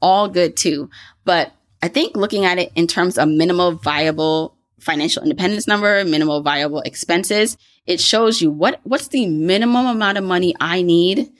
All 0.00 0.28
good 0.28 0.56
too. 0.56 0.90
But 1.24 1.52
I 1.80 1.86
think 1.86 2.16
looking 2.16 2.44
at 2.44 2.58
it 2.58 2.72
in 2.74 2.88
terms 2.88 3.18
of 3.18 3.28
minimal 3.28 3.70
viable 3.70 4.56
financial 4.80 5.22
independence 5.22 5.68
number, 5.68 6.04
minimal 6.04 6.42
viable 6.42 6.80
expenses, 6.80 7.56
it 7.86 8.00
shows 8.00 8.42
you 8.42 8.50
what, 8.50 8.80
what's 8.82 9.06
the 9.08 9.28
minimum 9.28 9.86
amount 9.86 10.18
of 10.18 10.24
money 10.24 10.56
I 10.60 10.82
need 10.82 11.30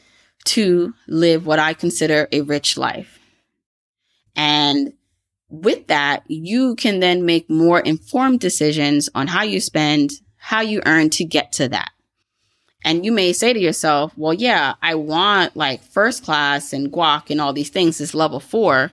to 0.45 0.95
live 1.09 1.45
what 1.45 1.59
I 1.59 1.75
consider 1.75 2.29
a 2.31 2.43
rich 2.43 2.79
life. 2.79 3.19
And 4.37 4.93
with 5.53 5.89
that, 5.89 6.25
you 6.29 6.75
can 6.77 7.01
then 7.01 7.27
make 7.27 7.49
more 7.51 7.79
informed 7.79 8.41
decisions 8.41 9.11
on 9.15 9.27
how 9.27 9.43
you 9.43 9.61
spend, 9.61 10.13
how 10.37 10.63
you 10.63 10.81
earn 10.87 11.11
to 11.11 11.25
get 11.25 11.53
to 11.53 11.69
that. 11.69 11.91
And 12.85 13.05
you 13.05 13.13
may 13.13 13.33
say 13.35 13.53
to 13.53 13.61
yourself, 13.61 14.13
well, 14.17 14.33
yeah, 14.33 14.75
I 14.83 14.95
want 14.95 15.55
like 15.55 15.85
first 15.85 16.25
class 16.25 16.73
and 16.73 16.91
guac 16.91 17.31
and 17.31 17.41
all 17.41 17.53
these 17.53 17.69
things 17.69 18.01
is 18.01 18.15
level 18.15 18.41
four. 18.41 18.91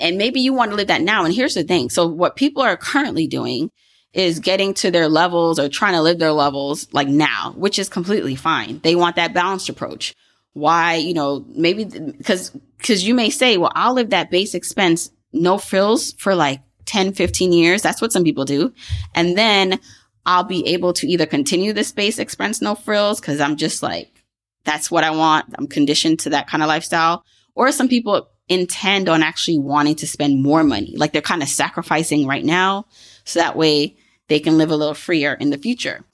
And 0.00 0.18
maybe 0.18 0.40
you 0.40 0.52
want 0.52 0.72
to 0.72 0.76
live 0.76 0.88
that 0.88 1.02
now. 1.02 1.24
And 1.24 1.32
here's 1.32 1.54
the 1.54 1.62
thing. 1.62 1.88
So 1.88 2.06
what 2.06 2.36
people 2.36 2.62
are 2.62 2.76
currently 2.76 3.26
doing 3.28 3.70
is 4.12 4.40
getting 4.40 4.74
to 4.74 4.90
their 4.90 5.08
levels 5.08 5.58
or 5.58 5.68
trying 5.68 5.94
to 5.94 6.02
live 6.02 6.18
their 6.18 6.32
levels 6.32 6.88
like 6.92 7.08
now, 7.08 7.54
which 7.56 7.78
is 7.78 7.88
completely 7.88 8.34
fine. 8.34 8.80
They 8.80 8.96
want 8.96 9.16
that 9.16 9.34
balanced 9.34 9.68
approach. 9.68 10.14
Why, 10.52 10.96
you 10.96 11.14
know, 11.14 11.44
maybe 11.54 11.84
because, 11.84 12.50
because 12.78 13.06
you 13.06 13.14
may 13.14 13.30
say, 13.30 13.56
well, 13.56 13.72
I'll 13.74 13.94
live 13.94 14.10
that 14.10 14.30
base 14.30 14.54
expense 14.54 15.10
no 15.32 15.58
frills 15.58 16.12
for 16.14 16.34
like 16.34 16.60
10, 16.86 17.12
15 17.12 17.52
years. 17.52 17.82
That's 17.82 18.00
what 18.00 18.12
some 18.12 18.24
people 18.24 18.44
do. 18.44 18.72
And 19.14 19.36
then 19.36 19.78
I'll 20.26 20.44
be 20.44 20.66
able 20.68 20.92
to 20.94 21.06
either 21.06 21.26
continue 21.26 21.72
the 21.72 21.84
space 21.84 22.18
expense 22.18 22.60
no 22.60 22.74
frills 22.74 23.20
because 23.20 23.40
I'm 23.40 23.56
just 23.56 23.82
like, 23.82 24.24
that's 24.64 24.90
what 24.90 25.04
I 25.04 25.10
want. 25.10 25.54
I'm 25.58 25.66
conditioned 25.66 26.20
to 26.20 26.30
that 26.30 26.48
kind 26.48 26.62
of 26.62 26.68
lifestyle. 26.68 27.24
Or 27.54 27.72
some 27.72 27.88
people 27.88 28.28
intend 28.48 29.08
on 29.08 29.22
actually 29.22 29.58
wanting 29.58 29.96
to 29.96 30.06
spend 30.06 30.42
more 30.42 30.64
money. 30.64 30.94
Like 30.96 31.12
they're 31.12 31.22
kind 31.22 31.42
of 31.42 31.48
sacrificing 31.48 32.26
right 32.26 32.44
now. 32.44 32.86
So 33.24 33.40
that 33.40 33.56
way 33.56 33.96
they 34.28 34.40
can 34.40 34.58
live 34.58 34.70
a 34.70 34.76
little 34.76 34.94
freer 34.94 35.34
in 35.34 35.50
the 35.50 35.58
future. 35.58 36.04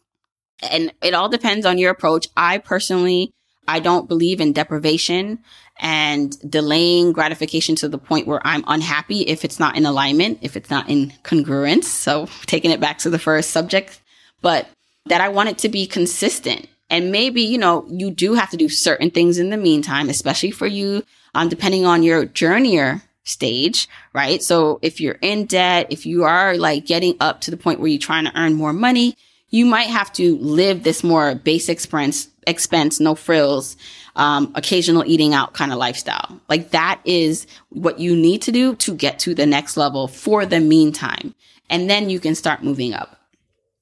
And 0.70 0.92
it 1.03 1.14
all 1.14 1.29
depends 1.29 1.66
on 1.66 1.79
your 1.79 1.90
approach. 1.90 2.29
I 2.37 2.59
personally, 2.59 3.33
I 3.66 3.81
don't 3.81 4.09
believe 4.09 4.40
in 4.40 4.53
deprivation 4.53 5.40
and 5.85 6.35
delaying 6.51 7.12
gratification 7.12 7.77
to 7.77 7.88
the 7.90 7.99
point 7.99 8.27
where 8.27 8.40
I'm 8.42 8.64
unhappy 8.66 9.20
if 9.20 9.44
it's 9.44 9.61
not 9.61 9.77
in 9.77 9.85
alignment, 9.85 10.38
if 10.40 10.57
it's 10.57 10.70
not 10.70 10.88
in 10.88 11.12
congruence. 11.23 11.85
So 11.85 12.27
taking 12.47 12.70
it 12.70 12.81
back 12.81 12.99
to 13.01 13.11
the 13.11 13.18
first 13.18 13.51
subject, 13.51 14.01
but 14.40 14.66
that 15.07 15.20
I 15.20 15.29
want 15.29 15.51
it 15.51 15.59
to 15.59 15.68
be 15.68 15.87
consistent. 15.87 16.68
And 16.88 17.12
maybe, 17.12 17.42
you 17.42 17.59
know, 17.59 17.87
you 17.90 18.11
do 18.11 18.33
have 18.33 18.49
to 18.51 18.57
do 18.57 18.70
certain 18.70 19.11
things 19.11 19.37
in 19.37 19.51
the 19.51 19.59
meantime, 19.59 20.09
especially 20.09 20.53
for 20.53 20.66
you, 20.66 21.05
um, 21.35 21.51
depending 21.51 21.85
on 21.85 22.03
your 22.03 22.25
journeyer 22.25 23.03
stage, 23.25 23.87
right? 24.14 24.42
So 24.42 24.79
if 24.81 25.03
you're 25.03 25.18
in 25.20 25.44
debt, 25.44 25.88
if 25.90 26.07
you 26.07 26.25
are 26.25 26.57
like 26.57 26.87
getting 26.87 27.16
up 27.20 27.42
to 27.42 27.51
the 27.51 27.59
point 27.59 27.81
where 27.81 27.88
you're 27.88 27.99
trying 27.99 28.25
to 28.25 28.38
earn 28.38 28.55
more 28.55 28.73
money, 28.73 29.16
you 29.51 29.66
might 29.66 29.88
have 29.88 30.11
to 30.14 30.38
live 30.38 30.83
this 30.83 31.05
more 31.05 31.35
basic 31.35 31.75
expense, 31.75 32.29
expense, 32.47 33.01
no 33.01 33.14
frills, 33.14 33.77
um, 34.16 34.53
occasional 34.55 35.05
eating 35.07 35.35
out 35.35 35.55
kind 35.55 35.72
of 35.72 35.79
lifestyle. 35.79 36.40
Like 36.48 36.70
that 36.70 37.00
is 37.05 37.46
what 37.70 37.98
you 37.98 38.16
need 38.16 38.42
to 38.42 38.53
do 38.53 38.74
to 38.77 38.94
get 38.94 39.18
to 39.20 39.35
the 39.35 39.46
next 39.46 39.77
level 39.77 40.09
for 40.09 40.46
the 40.46 40.61
meantime. 40.61 41.35
And 41.70 41.90
then 41.90 42.11
you 42.11 42.20
can 42.20 42.35
start 42.35 42.62
moving 42.62 42.94
up. 42.94 43.18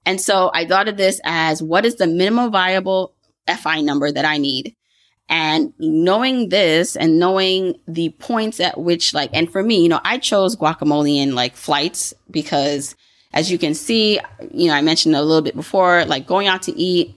And 0.06 0.20
so 0.20 0.50
I 0.52 0.66
thought 0.66 0.88
of 0.88 0.96
this 0.96 1.20
as 1.24 1.62
what 1.62 1.84
is 1.84 1.96
the 1.96 2.06
minimum 2.06 2.50
viable 2.50 3.14
FI 3.46 3.80
number 3.82 4.10
that 4.10 4.24
I 4.24 4.38
need? 4.38 4.74
And 5.28 5.72
knowing 5.78 6.48
this 6.48 6.96
and 6.96 7.18
knowing 7.18 7.76
the 7.86 8.10
points 8.10 8.60
at 8.60 8.78
which 8.78 9.14
like, 9.14 9.30
and 9.32 9.50
for 9.50 9.62
me, 9.62 9.82
you 9.82 9.88
know, 9.88 10.00
I 10.04 10.18
chose 10.18 10.56
guacamole 10.56 11.16
in 11.16 11.34
like 11.34 11.56
flights 11.56 12.12
because 12.30 12.96
as 13.32 13.50
you 13.50 13.58
can 13.58 13.74
see, 13.74 14.20
you 14.50 14.68
know, 14.68 14.74
I 14.74 14.82
mentioned 14.82 15.14
a 15.14 15.22
little 15.22 15.42
bit 15.42 15.56
before, 15.56 16.04
like 16.04 16.26
going 16.26 16.48
out 16.48 16.62
to 16.62 16.78
eat, 16.78 17.16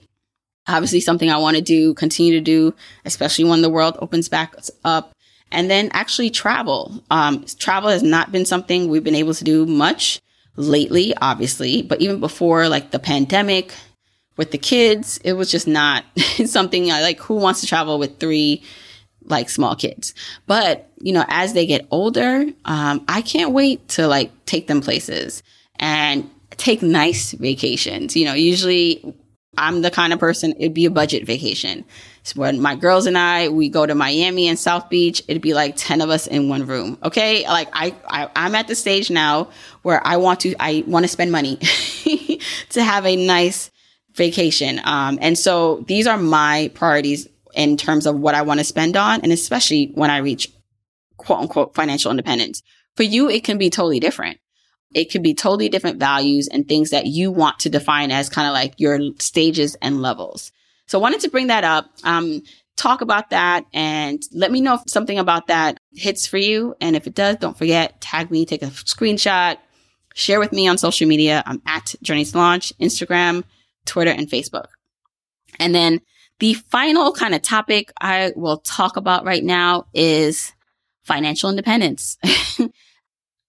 obviously 0.68 1.00
something 1.00 1.30
I 1.30 1.38
want 1.38 1.56
to 1.56 1.62
do, 1.62 1.94
continue 1.94 2.32
to 2.32 2.40
do, 2.40 2.74
especially 3.04 3.44
when 3.44 3.62
the 3.62 3.70
world 3.70 3.96
opens 4.00 4.28
back 4.28 4.54
up. 4.84 5.12
And 5.52 5.70
then 5.70 5.90
actually 5.92 6.30
travel. 6.30 7.04
Um, 7.10 7.44
travel 7.58 7.90
has 7.90 8.02
not 8.02 8.32
been 8.32 8.44
something 8.44 8.88
we've 8.88 9.04
been 9.04 9.14
able 9.14 9.34
to 9.34 9.44
do 9.44 9.64
much 9.64 10.20
lately, 10.56 11.14
obviously, 11.16 11.82
but 11.82 12.00
even 12.00 12.18
before 12.18 12.68
like 12.68 12.90
the 12.90 12.98
pandemic 12.98 13.72
with 14.36 14.50
the 14.50 14.58
kids, 14.58 15.18
it 15.24 15.34
was 15.34 15.50
just 15.50 15.66
not 15.66 16.04
something 16.46 16.90
I 16.90 17.02
like. 17.02 17.20
Who 17.20 17.36
wants 17.36 17.60
to 17.60 17.66
travel 17.66 17.98
with 17.98 18.18
three 18.18 18.62
like 19.24 19.48
small 19.48 19.76
kids? 19.76 20.14
But 20.46 20.90
you 21.00 21.12
know, 21.12 21.24
as 21.28 21.52
they 21.52 21.66
get 21.66 21.86
older, 21.90 22.46
um, 22.64 23.04
I 23.08 23.22
can't 23.22 23.52
wait 23.52 23.86
to 23.90 24.08
like 24.08 24.46
take 24.46 24.66
them 24.66 24.80
places 24.80 25.42
and 25.78 26.28
take 26.50 26.82
nice 26.82 27.32
vacations. 27.32 28.16
You 28.16 28.24
know, 28.24 28.34
usually 28.34 29.14
I'm 29.58 29.82
the 29.82 29.90
kind 29.90 30.12
of 30.12 30.18
person, 30.18 30.54
it'd 30.58 30.74
be 30.74 30.86
a 30.86 30.90
budget 30.90 31.26
vacation. 31.26 31.84
So 32.22 32.40
when 32.40 32.60
my 32.60 32.74
girls 32.74 33.06
and 33.06 33.16
I, 33.16 33.48
we 33.48 33.68
go 33.68 33.86
to 33.86 33.94
Miami 33.94 34.48
and 34.48 34.58
South 34.58 34.88
Beach, 34.90 35.22
it'd 35.28 35.42
be 35.42 35.54
like 35.54 35.74
10 35.76 36.00
of 36.00 36.10
us 36.10 36.26
in 36.26 36.48
one 36.48 36.66
room. 36.66 36.98
Okay. 37.02 37.46
Like 37.46 37.68
I, 37.72 37.94
I 38.08 38.28
I'm 38.34 38.54
at 38.54 38.68
the 38.68 38.74
stage 38.74 39.10
now 39.10 39.48
where 39.82 40.04
I 40.04 40.16
want 40.16 40.40
to, 40.40 40.54
I 40.58 40.84
want 40.86 41.04
to 41.04 41.08
spend 41.08 41.30
money 41.30 41.56
to 42.70 42.82
have 42.82 43.06
a 43.06 43.16
nice 43.16 43.70
vacation. 44.14 44.80
Um, 44.84 45.18
and 45.20 45.38
so 45.38 45.84
these 45.86 46.06
are 46.06 46.18
my 46.18 46.70
priorities 46.74 47.28
in 47.54 47.76
terms 47.76 48.06
of 48.06 48.18
what 48.18 48.34
I 48.34 48.42
want 48.42 48.58
to 48.60 48.64
spend 48.64 48.96
on. 48.96 49.20
And 49.20 49.32
especially 49.32 49.92
when 49.94 50.10
I 50.10 50.18
reach 50.18 50.52
quote 51.16 51.40
unquote 51.40 51.74
financial 51.74 52.10
independence. 52.10 52.62
For 52.96 53.02
you, 53.02 53.28
it 53.28 53.44
can 53.44 53.58
be 53.58 53.70
totally 53.70 54.00
different. 54.00 54.38
It 54.94 55.10
could 55.10 55.22
be 55.22 55.34
totally 55.34 55.68
different 55.68 55.98
values 55.98 56.48
and 56.48 56.66
things 56.66 56.90
that 56.90 57.06
you 57.06 57.30
want 57.30 57.60
to 57.60 57.70
define 57.70 58.10
as 58.10 58.28
kind 58.28 58.46
of 58.46 58.54
like 58.54 58.74
your 58.78 58.98
stages 59.18 59.76
and 59.82 60.00
levels. 60.00 60.52
So 60.86 60.98
I 60.98 61.02
wanted 61.02 61.20
to 61.20 61.30
bring 61.30 61.48
that 61.48 61.64
up, 61.64 61.90
um, 62.04 62.42
talk 62.76 63.00
about 63.00 63.30
that 63.30 63.64
and 63.72 64.22
let 64.32 64.52
me 64.52 64.60
know 64.60 64.74
if 64.74 64.82
something 64.86 65.18
about 65.18 65.48
that 65.48 65.78
hits 65.92 66.26
for 66.26 66.38
you. 66.38 66.74
And 66.80 66.94
if 66.94 67.06
it 67.06 67.14
does, 67.14 67.36
don't 67.36 67.58
forget, 67.58 68.00
tag 68.00 68.30
me, 68.30 68.46
take 68.46 68.62
a 68.62 68.66
screenshot, 68.66 69.56
share 70.14 70.38
with 70.38 70.52
me 70.52 70.68
on 70.68 70.78
social 70.78 71.08
media. 71.08 71.42
I'm 71.46 71.60
at 71.66 71.94
Journey 72.02 72.24
to 72.24 72.38
Launch, 72.38 72.72
Instagram, 72.80 73.44
Twitter, 73.86 74.10
and 74.10 74.28
Facebook. 74.28 74.66
And 75.58 75.74
then 75.74 76.00
the 76.38 76.54
final 76.54 77.12
kind 77.12 77.34
of 77.34 77.42
topic 77.42 77.92
I 78.00 78.32
will 78.36 78.58
talk 78.58 78.96
about 78.96 79.24
right 79.24 79.42
now 79.42 79.86
is 79.94 80.52
financial 81.02 81.50
independence. 81.50 82.18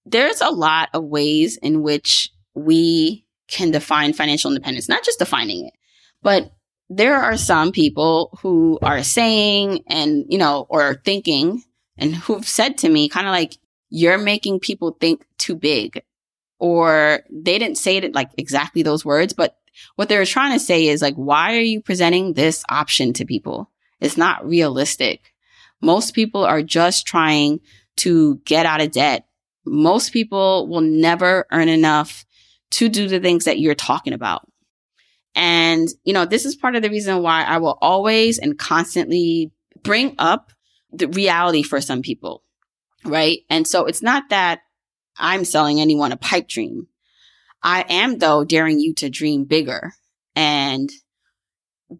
there's 0.08 0.42
a 0.42 0.50
lot 0.50 0.90
of 0.94 1.04
ways 1.04 1.58
in 1.58 1.82
which 1.82 2.32
we 2.54 3.26
can 3.48 3.72
define 3.72 4.14
financial 4.14 4.52
independence, 4.52 4.90
not 4.90 5.04
just 5.04 5.20
defining 5.20 5.68
it, 5.68 5.74
but 6.22 6.52
there 6.90 7.18
are 7.18 7.38
some 7.38 7.72
people 7.72 8.38
who 8.42 8.80
are 8.82 9.04
saying 9.04 9.84
and, 9.88 10.26
you 10.30 10.38
know, 10.38 10.66
or 10.70 11.02
thinking 11.04 11.62
and 11.98 12.16
who've 12.16 12.48
said 12.48 12.78
to 12.78 12.90
me 12.90 13.10
kind 13.10 13.28
of 13.28 13.32
like, 13.32 13.58
you're 13.90 14.18
making 14.18 14.60
people 14.60 14.98
think 15.00 15.26
too 15.38 15.56
big 15.56 16.02
or 16.60 17.24
they 17.30 17.60
didn't 17.60 17.78
say 17.78 17.98
it 17.98 18.16
like 18.16 18.30
exactly 18.38 18.84
those 18.84 19.06
words, 19.06 19.34
but 19.34 19.58
what 19.96 20.10
they 20.10 20.18
were 20.18 20.26
trying 20.26 20.54
to 20.54 20.64
say 20.64 20.88
is 20.88 21.02
like, 21.02 21.16
why 21.16 21.56
are 21.56 21.62
you 21.62 21.82
presenting 21.82 22.34
this 22.34 22.64
option 22.70 23.14
to 23.14 23.26
people? 23.26 23.70
It's 24.00 24.18
not 24.18 24.48
realistic. 24.48 25.34
Most 25.82 26.14
people 26.14 26.44
are 26.44 26.64
just 26.64 27.06
trying 27.06 27.60
to 27.98 28.38
get 28.46 28.66
out 28.66 28.82
of 28.82 28.92
debt 28.92 29.28
most 29.68 30.12
people 30.12 30.68
will 30.68 30.82
never 30.82 31.46
earn 31.52 31.70
enough 31.70 32.26
to 32.72 32.90
do 32.90 33.08
the 33.08 33.20
things 33.20 33.46
that 33.46 33.60
you're 33.60 33.76
talking 33.76 34.14
about. 34.14 34.48
And, 35.36 35.88
you 36.04 36.14
know, 36.14 36.26
this 36.26 36.46
is 36.46 36.56
part 36.56 36.76
of 36.76 36.82
the 36.82 36.90
reason 36.90 37.22
why 37.22 37.44
I 37.44 37.58
will 37.58 37.78
always 37.82 38.40
and 38.40 38.58
constantly 38.58 39.52
bring 39.84 40.16
up 40.18 40.52
the 40.92 41.08
reality 41.08 41.64
for 41.64 41.80
some 41.80 42.02
people. 42.02 42.44
Right. 43.06 43.40
And 43.50 43.68
so 43.68 43.86
it's 43.86 44.02
not 44.02 44.30
that 44.30 44.62
I'm 45.18 45.46
selling 45.46 45.80
anyone 45.80 46.12
a 46.12 46.18
pipe 46.18 46.48
dream. 46.48 46.88
I 47.62 47.86
am 47.88 48.18
though 48.18 48.44
daring 48.44 48.80
you 48.80 48.94
to 48.96 49.10
dream 49.10 49.46
bigger 49.46 49.94
and 50.36 50.90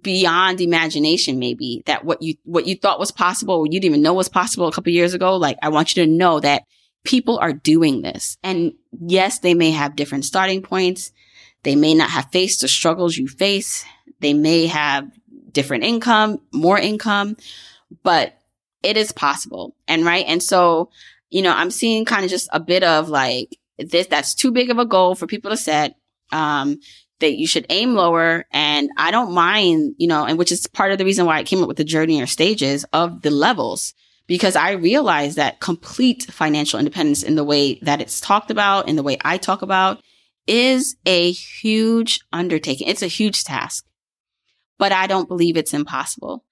beyond 0.02 0.60
imagination 0.60 1.40
maybe 1.40 1.82
that 1.86 2.04
what 2.04 2.22
you 2.22 2.36
what 2.44 2.68
you 2.68 2.76
thought 2.76 3.00
was 3.00 3.12
possible 3.12 3.66
you 3.66 3.80
didn't 3.80 3.86
even 3.86 4.02
know 4.02 4.14
was 4.14 4.28
possible 4.28 4.68
a 4.68 4.72
couple 4.72 4.92
years 4.92 5.14
ago 5.14 5.38
like 5.38 5.58
i 5.62 5.70
want 5.70 5.96
you 5.96 6.04
to 6.04 6.12
know 6.12 6.42
that 6.42 6.64
people 7.08 7.40
are 7.40 7.54
doing 7.54 8.02
this. 8.02 8.38
And 8.44 8.74
yes, 8.92 9.40
they 9.40 9.54
may 9.54 9.72
have 9.72 9.96
different 9.96 10.26
starting 10.26 10.62
points. 10.62 11.12
They 11.64 11.76
may 11.76 11.96
not 11.96 12.12
have 12.12 12.32
faced 12.32 12.62
the 12.62 12.68
struggles 12.68 13.18
you 13.18 13.28
face. 13.28 13.86
They 14.20 14.34
may 14.34 14.68
have 14.68 15.10
different 15.52 15.86
income, 15.86 16.42
more 16.54 16.78
income, 16.78 17.38
but 18.04 18.38
it 18.84 18.98
is 18.98 19.12
possible. 19.12 19.76
And 19.88 20.06
right. 20.06 20.26
And 20.28 20.44
so, 20.44 20.92
you 21.30 21.42
know, 21.42 21.54
I'm 21.54 21.72
seeing 21.72 22.06
kind 22.06 22.24
of 22.24 22.30
just 22.30 22.50
a 22.52 22.60
bit 22.60 22.84
of 22.84 23.10
like 23.10 23.58
this, 23.80 24.08
that's 24.08 24.36
too 24.36 24.52
big 24.52 24.70
of 24.70 24.78
a 24.78 24.86
goal 24.86 25.16
for 25.16 25.28
people 25.28 25.52
to 25.52 25.58
set. 25.58 25.96
Um, 26.32 26.80
that 27.20 27.38
you 27.38 27.48
should 27.48 27.66
aim 27.70 27.96
lower. 27.96 28.46
And 28.52 28.90
I 28.98 29.12
don't 29.12 29.34
mind, 29.34 29.96
you 29.98 30.08
know, 30.08 30.26
and 30.26 30.38
which 30.38 30.52
is 30.52 30.68
part 30.68 30.92
of 30.92 30.98
the 30.98 31.06
reason 31.06 31.26
why 31.26 31.38
I 31.38 31.44
came 31.44 31.62
up 31.62 31.68
with 31.68 31.78
the 31.78 31.84
journey 31.84 32.22
or 32.22 32.28
stages 32.28 32.86
of 32.94 33.22
the 33.22 33.32
levels, 33.32 33.94
because 34.28 34.56
I 34.56 34.72
realize 34.72 35.36
that 35.36 35.60
complete 35.60 36.24
financial 36.24 36.80
independence 36.80 37.24
in 37.24 37.36
the 37.36 37.44
way 37.44 37.80
that 37.82 38.02
it's 38.02 38.20
talked 38.20 38.52
about, 38.52 38.90
in 38.90 38.98
the 38.98 39.04
way 39.04 39.18
I 39.24 39.38
talk 39.38 39.62
about, 39.62 40.02
is 40.46 40.96
a 41.06 41.32
huge 41.32 42.22
undertaking. 42.32 42.88
It's 42.88 43.02
a 43.02 43.08
huge 43.08 43.44
task, 43.44 43.86
but 44.78 44.92
I 44.92 45.08
don't 45.08 45.28
believe 45.28 45.58
it's 45.58 45.74
impossible. 45.74 46.44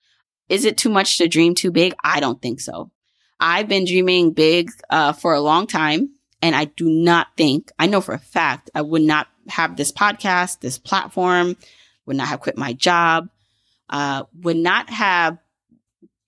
Is 0.50 0.66
it 0.66 0.78
too 0.78 0.90
much 0.90 1.18
to 1.18 1.28
dream 1.28 1.56
too 1.56 1.72
big? 1.72 1.96
I 2.04 2.20
don't 2.20 2.42
think 2.42 2.60
so. 2.60 2.92
I've 3.40 3.68
been 3.68 3.86
dreaming 3.86 4.32
big 4.32 4.72
uh, 4.90 5.14
for 5.14 5.34
a 5.34 5.42
long 5.42 5.68
time, 5.68 6.12
and 6.42 6.56
I 6.56 6.66
do 6.66 6.88
not 6.88 7.28
think, 7.36 7.72
I 7.78 7.88
know 7.88 8.02
for 8.02 8.14
a 8.14 8.20
fact, 8.20 8.70
I 8.74 8.82
would 8.82 9.02
not 9.02 9.28
have 9.50 9.76
this 9.76 9.92
podcast, 9.92 10.62
this 10.62 10.78
platform, 10.78 11.58
would 12.06 12.16
not 12.16 12.28
have 12.28 12.40
quit 12.40 12.58
my 12.58 12.74
job, 12.74 13.30
uh, 13.90 14.24
would 14.42 14.58
not 14.58 14.90
have 14.90 15.38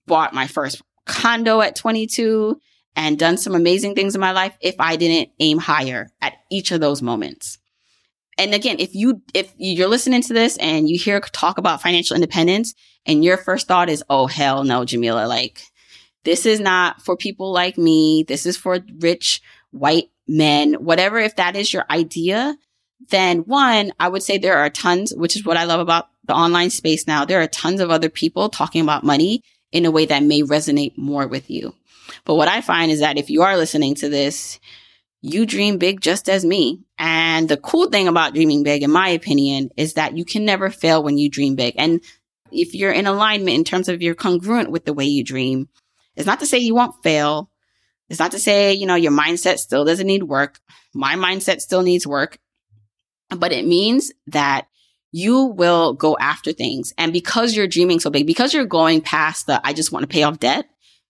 bought 0.06 0.34
my 0.34 0.46
first 0.46 0.82
condo 1.08 1.60
at 1.60 1.74
22 1.74 2.60
and 2.94 3.18
done 3.18 3.36
some 3.36 3.54
amazing 3.54 3.94
things 3.94 4.14
in 4.14 4.20
my 4.20 4.32
life 4.32 4.56
if 4.60 4.76
I 4.78 4.96
didn't 4.96 5.30
aim 5.40 5.58
higher 5.58 6.08
at 6.20 6.34
each 6.50 6.70
of 6.70 6.80
those 6.80 7.02
moments. 7.02 7.58
And 8.36 8.54
again, 8.54 8.76
if 8.78 8.94
you, 8.94 9.22
if 9.34 9.52
you're 9.56 9.88
listening 9.88 10.22
to 10.22 10.32
this 10.32 10.56
and 10.58 10.88
you 10.88 10.96
hear 10.96 11.18
talk 11.20 11.58
about 11.58 11.82
financial 11.82 12.14
independence 12.14 12.74
and 13.04 13.24
your 13.24 13.36
first 13.36 13.66
thought 13.66 13.88
is, 13.88 14.04
oh, 14.08 14.26
hell 14.26 14.62
no, 14.62 14.84
Jamila, 14.84 15.26
like 15.26 15.60
this 16.24 16.46
is 16.46 16.60
not 16.60 17.02
for 17.02 17.16
people 17.16 17.52
like 17.52 17.76
me. 17.76 18.24
This 18.28 18.46
is 18.46 18.56
for 18.56 18.78
rich 19.00 19.40
white 19.72 20.10
men, 20.28 20.74
whatever. 20.74 21.18
If 21.18 21.36
that 21.36 21.56
is 21.56 21.72
your 21.72 21.84
idea, 21.90 22.56
then 23.10 23.38
one, 23.38 23.92
I 23.98 24.08
would 24.08 24.22
say 24.22 24.38
there 24.38 24.58
are 24.58 24.70
tons, 24.70 25.12
which 25.16 25.36
is 25.36 25.44
what 25.44 25.56
I 25.56 25.64
love 25.64 25.80
about 25.80 26.06
the 26.24 26.34
online 26.34 26.70
space 26.70 27.06
now. 27.06 27.24
There 27.24 27.40
are 27.40 27.46
tons 27.46 27.80
of 27.80 27.90
other 27.90 28.08
people 28.08 28.48
talking 28.48 28.82
about 28.82 29.04
money 29.04 29.42
in 29.72 29.84
a 29.84 29.90
way 29.90 30.06
that 30.06 30.22
may 30.22 30.42
resonate 30.42 30.96
more 30.96 31.26
with 31.26 31.50
you. 31.50 31.74
But 32.24 32.36
what 32.36 32.48
I 32.48 32.60
find 32.60 32.90
is 32.90 33.00
that 33.00 33.18
if 33.18 33.30
you 33.30 33.42
are 33.42 33.56
listening 33.56 33.94
to 33.96 34.08
this, 34.08 34.58
you 35.20 35.46
dream 35.46 35.78
big 35.78 36.00
just 36.00 36.28
as 36.28 36.44
me. 36.44 36.84
And 36.98 37.48
the 37.48 37.56
cool 37.56 37.88
thing 37.88 38.08
about 38.08 38.34
dreaming 38.34 38.62
big, 38.62 38.82
in 38.82 38.90
my 38.90 39.08
opinion, 39.08 39.70
is 39.76 39.94
that 39.94 40.16
you 40.16 40.24
can 40.24 40.44
never 40.44 40.70
fail 40.70 41.02
when 41.02 41.18
you 41.18 41.28
dream 41.28 41.54
big. 41.54 41.74
And 41.76 42.00
if 42.50 42.74
you're 42.74 42.92
in 42.92 43.06
alignment 43.06 43.56
in 43.56 43.64
terms 43.64 43.88
of 43.88 44.00
you're 44.00 44.14
congruent 44.14 44.70
with 44.70 44.84
the 44.84 44.94
way 44.94 45.04
you 45.04 45.22
dream, 45.22 45.68
it's 46.16 46.26
not 46.26 46.40
to 46.40 46.46
say 46.46 46.58
you 46.58 46.74
won't 46.74 47.02
fail. 47.02 47.50
It's 48.08 48.18
not 48.18 48.30
to 48.30 48.38
say, 48.38 48.72
you 48.72 48.86
know, 48.86 48.94
your 48.94 49.12
mindset 49.12 49.58
still 49.58 49.84
doesn't 49.84 50.06
need 50.06 50.22
work. 50.22 50.58
My 50.94 51.14
mindset 51.14 51.60
still 51.60 51.82
needs 51.82 52.06
work 52.06 52.38
but 53.30 53.52
it 53.52 53.66
means 53.66 54.12
that 54.28 54.66
you 55.10 55.44
will 55.44 55.94
go 55.94 56.16
after 56.18 56.52
things. 56.52 56.92
And 56.98 57.12
because 57.12 57.56
you're 57.56 57.66
dreaming 57.66 58.00
so 58.00 58.10
big, 58.10 58.26
because 58.26 58.52
you're 58.52 58.66
going 58.66 59.00
past 59.00 59.46
the, 59.46 59.60
I 59.64 59.72
just 59.72 59.92
want 59.92 60.02
to 60.02 60.08
pay 60.08 60.22
off 60.22 60.38
debt, 60.38 60.66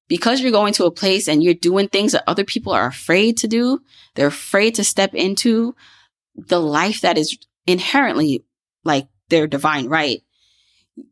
because 0.08 0.40
you're 0.40 0.52
going 0.52 0.72
to 0.74 0.86
a 0.86 0.90
place 0.90 1.28
and 1.28 1.42
you're 1.42 1.54
doing 1.54 1.88
things 1.88 2.12
that 2.12 2.24
other 2.26 2.44
people 2.44 2.72
are 2.72 2.86
afraid 2.86 3.36
to 3.38 3.48
do, 3.48 3.80
they're 4.14 4.28
afraid 4.28 4.74
to 4.76 4.84
step 4.84 5.14
into 5.14 5.74
the 6.34 6.60
life 6.60 7.02
that 7.02 7.18
is 7.18 7.36
inherently 7.66 8.44
like 8.84 9.08
their 9.28 9.46
divine 9.46 9.88
right. 9.88 10.22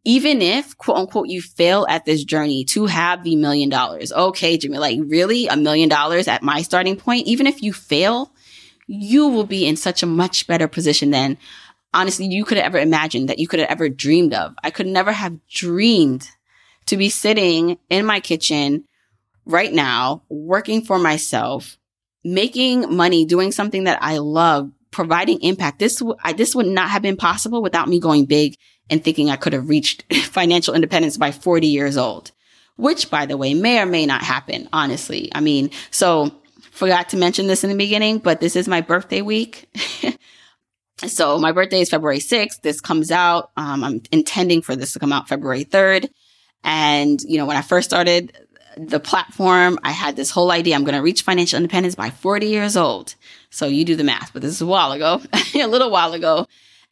Even 0.04 0.42
if 0.42 0.76
quote 0.78 0.96
unquote 0.96 1.28
you 1.28 1.42
fail 1.42 1.86
at 1.88 2.04
this 2.04 2.24
journey 2.24 2.64
to 2.64 2.86
have 2.86 3.22
the 3.22 3.36
million 3.36 3.68
dollars. 3.68 4.12
Okay, 4.12 4.56
Jimmy, 4.56 4.78
like 4.78 4.98
really 5.06 5.46
a 5.46 5.56
million 5.56 5.88
dollars 5.88 6.26
at 6.26 6.42
my 6.42 6.62
starting 6.62 6.96
point, 6.96 7.26
even 7.26 7.46
if 7.46 7.62
you 7.62 7.72
fail, 7.72 8.32
you 8.88 9.28
will 9.28 9.44
be 9.44 9.66
in 9.66 9.76
such 9.76 10.02
a 10.02 10.06
much 10.06 10.46
better 10.46 10.68
position 10.68 11.10
than 11.10 11.36
honestly 11.96 12.26
you 12.26 12.44
could 12.44 12.58
have 12.58 12.66
ever 12.66 12.78
imagined 12.78 13.28
that 13.28 13.38
you 13.38 13.48
could 13.48 13.58
have 13.58 13.70
ever 13.70 13.88
dreamed 13.88 14.34
of. 14.34 14.54
I 14.62 14.70
could 14.70 14.86
never 14.86 15.10
have 15.10 15.44
dreamed 15.48 16.28
to 16.86 16.96
be 16.96 17.08
sitting 17.08 17.78
in 17.90 18.06
my 18.06 18.20
kitchen 18.20 18.84
right 19.46 19.72
now, 19.72 20.22
working 20.28 20.82
for 20.82 20.98
myself, 20.98 21.78
making 22.22 22.94
money, 22.94 23.24
doing 23.24 23.50
something 23.50 23.84
that 23.84 23.98
I 24.02 24.18
love, 24.18 24.70
providing 24.90 25.40
impact. 25.40 25.78
This, 25.78 26.02
this 26.36 26.54
would 26.54 26.66
not 26.66 26.90
have 26.90 27.02
been 27.02 27.16
possible 27.16 27.62
without 27.62 27.88
me 27.88 27.98
going 27.98 28.26
big 28.26 28.56
and 28.90 29.02
thinking 29.02 29.30
I 29.30 29.36
could 29.36 29.52
have 29.52 29.68
reached 29.68 30.04
financial 30.24 30.74
independence 30.74 31.16
by 31.16 31.32
40 31.32 31.66
years 31.66 31.96
old, 31.96 32.30
which 32.76 33.10
by 33.10 33.26
the 33.26 33.36
way, 33.36 33.54
may 33.54 33.80
or 33.80 33.86
may 33.86 34.06
not 34.06 34.22
happen, 34.22 34.68
honestly. 34.72 35.30
I 35.34 35.40
mean, 35.40 35.70
so 35.90 36.30
forgot 36.70 37.08
to 37.10 37.16
mention 37.16 37.46
this 37.46 37.64
in 37.64 37.70
the 37.70 37.76
beginning, 37.76 38.18
but 38.18 38.40
this 38.40 38.54
is 38.54 38.68
my 38.68 38.80
birthday 38.80 39.22
week. 39.22 39.68
so 40.98 41.38
my 41.38 41.52
birthday 41.52 41.80
is 41.80 41.90
February 41.90 42.18
6th. 42.18 42.62
This 42.62 42.80
comes 42.80 43.10
out. 43.10 43.50
Um, 43.56 43.84
I'm 43.84 44.02
intending 44.10 44.62
for 44.62 44.74
this 44.74 44.92
to 44.94 44.98
come 44.98 45.12
out 45.12 45.28
February 45.28 45.64
3rd. 45.64 46.08
And, 46.64 47.20
you 47.22 47.38
know, 47.38 47.46
when 47.46 47.56
I 47.56 47.62
first 47.62 47.88
started 47.88 48.32
the 48.76 49.00
platform, 49.00 49.78
I 49.82 49.90
had 49.90 50.16
this 50.16 50.30
whole 50.30 50.50
idea. 50.50 50.74
I'm 50.74 50.84
going 50.84 50.96
to 50.96 51.02
reach 51.02 51.22
financial 51.22 51.58
independence 51.58 51.94
by 51.94 52.10
40 52.10 52.46
years 52.46 52.76
old. 52.76 53.14
So 53.50 53.66
you 53.66 53.84
do 53.84 53.96
the 53.96 54.04
math, 54.04 54.32
but 54.32 54.42
this 54.42 54.52
is 54.52 54.60
a 54.60 54.66
while 54.66 54.92
ago, 54.92 55.20
a 55.54 55.66
little 55.66 55.90
while 55.90 56.14
ago. 56.14 56.46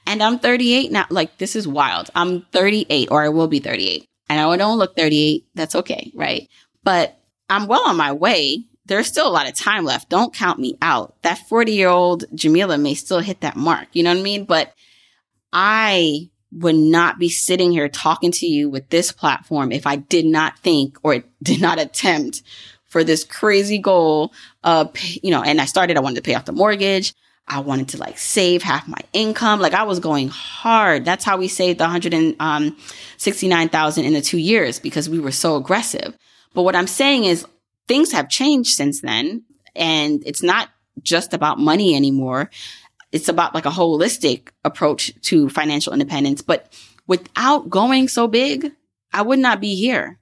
And 0.07 0.23
I'm 0.23 0.39
38 0.39 0.93
now. 0.93 1.07
Like 1.09 1.39
this 1.39 1.57
is 1.57 1.67
wild. 1.67 2.11
I'm 2.15 2.43
38 2.53 3.09
or 3.11 3.23
I 3.23 3.31
will 3.31 3.49
be 3.49 3.59
38. 3.59 4.07
And 4.29 4.41
I 4.41 4.57
don't 4.57 4.79
look 4.79 4.97
38. 4.97 5.47
That's 5.55 5.75
okay. 5.77 6.13
Right. 6.15 6.49
But 6.83 7.19
I'm 7.49 7.67
well 7.67 7.87
on 7.87 7.97
my 7.97 8.13
way 8.13 8.65
there's 8.87 9.07
still 9.07 9.27
a 9.27 9.33
lot 9.33 9.49
of 9.49 9.55
time 9.55 9.85
left. 9.85 10.09
Don't 10.09 10.35
count 10.35 10.59
me 10.59 10.77
out. 10.83 11.15
That 11.23 11.39
40 11.49 11.73
year 11.73 11.89
old 11.89 12.25
Jamila 12.35 12.79
may 12.79 12.95
still 12.95 13.21
hit 13.21 13.41
that 13.41 13.57
mark. 13.57 13.89
You 13.93 14.03
know 14.03 14.13
what 14.13 14.21
I 14.21 14.23
mean? 14.23 14.45
But 14.45 14.75
I 15.53 16.31
would 16.53 16.77
not 16.77 17.19
be 17.19 17.29
sitting 17.29 17.73
here 17.73 17.89
talking 17.89 18.31
to 18.31 18.47
you 18.47 18.71
with 18.71 18.89
this 18.91 19.11
platform 19.11 19.73
if 19.73 19.87
I 19.87 19.97
did 19.97 20.27
not 20.27 20.59
think 20.59 20.99
or 21.03 21.25
did 21.43 21.61
not 21.61 21.81
attempt 21.81 22.43
for 22.85 23.03
this 23.03 23.25
crazy 23.25 23.79
goal 23.79 24.33
of, 24.63 24.97
you 25.01 25.33
know, 25.33 25.43
and 25.43 25.61
I 25.61 25.65
started, 25.65 25.97
I 25.97 26.01
wanted 26.01 26.17
to 26.17 26.23
pay 26.23 26.35
off 26.35 26.45
the 26.45 26.53
mortgage. 26.53 27.15
I 27.47 27.61
wanted 27.61 27.89
to 27.89 27.99
like 27.99 28.19
save 28.19 28.63
half 28.63 28.89
my 28.89 28.97
income. 29.13 29.61
Like 29.61 29.75
I 29.75 29.83
was 29.83 30.01
going 30.01 30.29
hard. 30.29 31.05
That's 31.05 31.25
how 31.25 31.37
we 31.37 31.49
saved 31.49 31.79
the 31.79 31.85
169,000 31.85 34.01
um, 34.01 34.07
in 34.07 34.15
the 34.15 34.23
two 34.23 34.39
years 34.39 34.79
because 34.79 35.11
we 35.11 35.19
were 35.19 35.33
so 35.33 35.57
aggressive. 35.57 36.17
But 36.55 36.63
what 36.63 36.77
I'm 36.77 36.87
saying 36.87 37.25
is 37.25 37.45
things 37.89 38.13
have 38.13 38.29
changed 38.29 38.75
since 38.75 39.01
then. 39.01 39.45
And 39.75 40.23
it's 40.27 40.43
not 40.43 40.69
just 41.03 41.35
about 41.35 41.59
money 41.59 41.95
anymore. 41.95 42.51
It's 43.13 43.29
about 43.29 43.55
like 43.55 43.67
a 43.67 43.71
holistic 43.71 44.49
approach 44.65 45.13
to 45.23 45.49
financial 45.49 45.93
independence. 45.93 46.43
But 46.43 46.73
without 47.07 47.71
going 47.71 48.09
so 48.09 48.29
big, 48.29 48.73
I 49.13 49.23
would 49.23 49.39
not 49.39 49.61
be 49.61 49.75
here. 49.75 50.19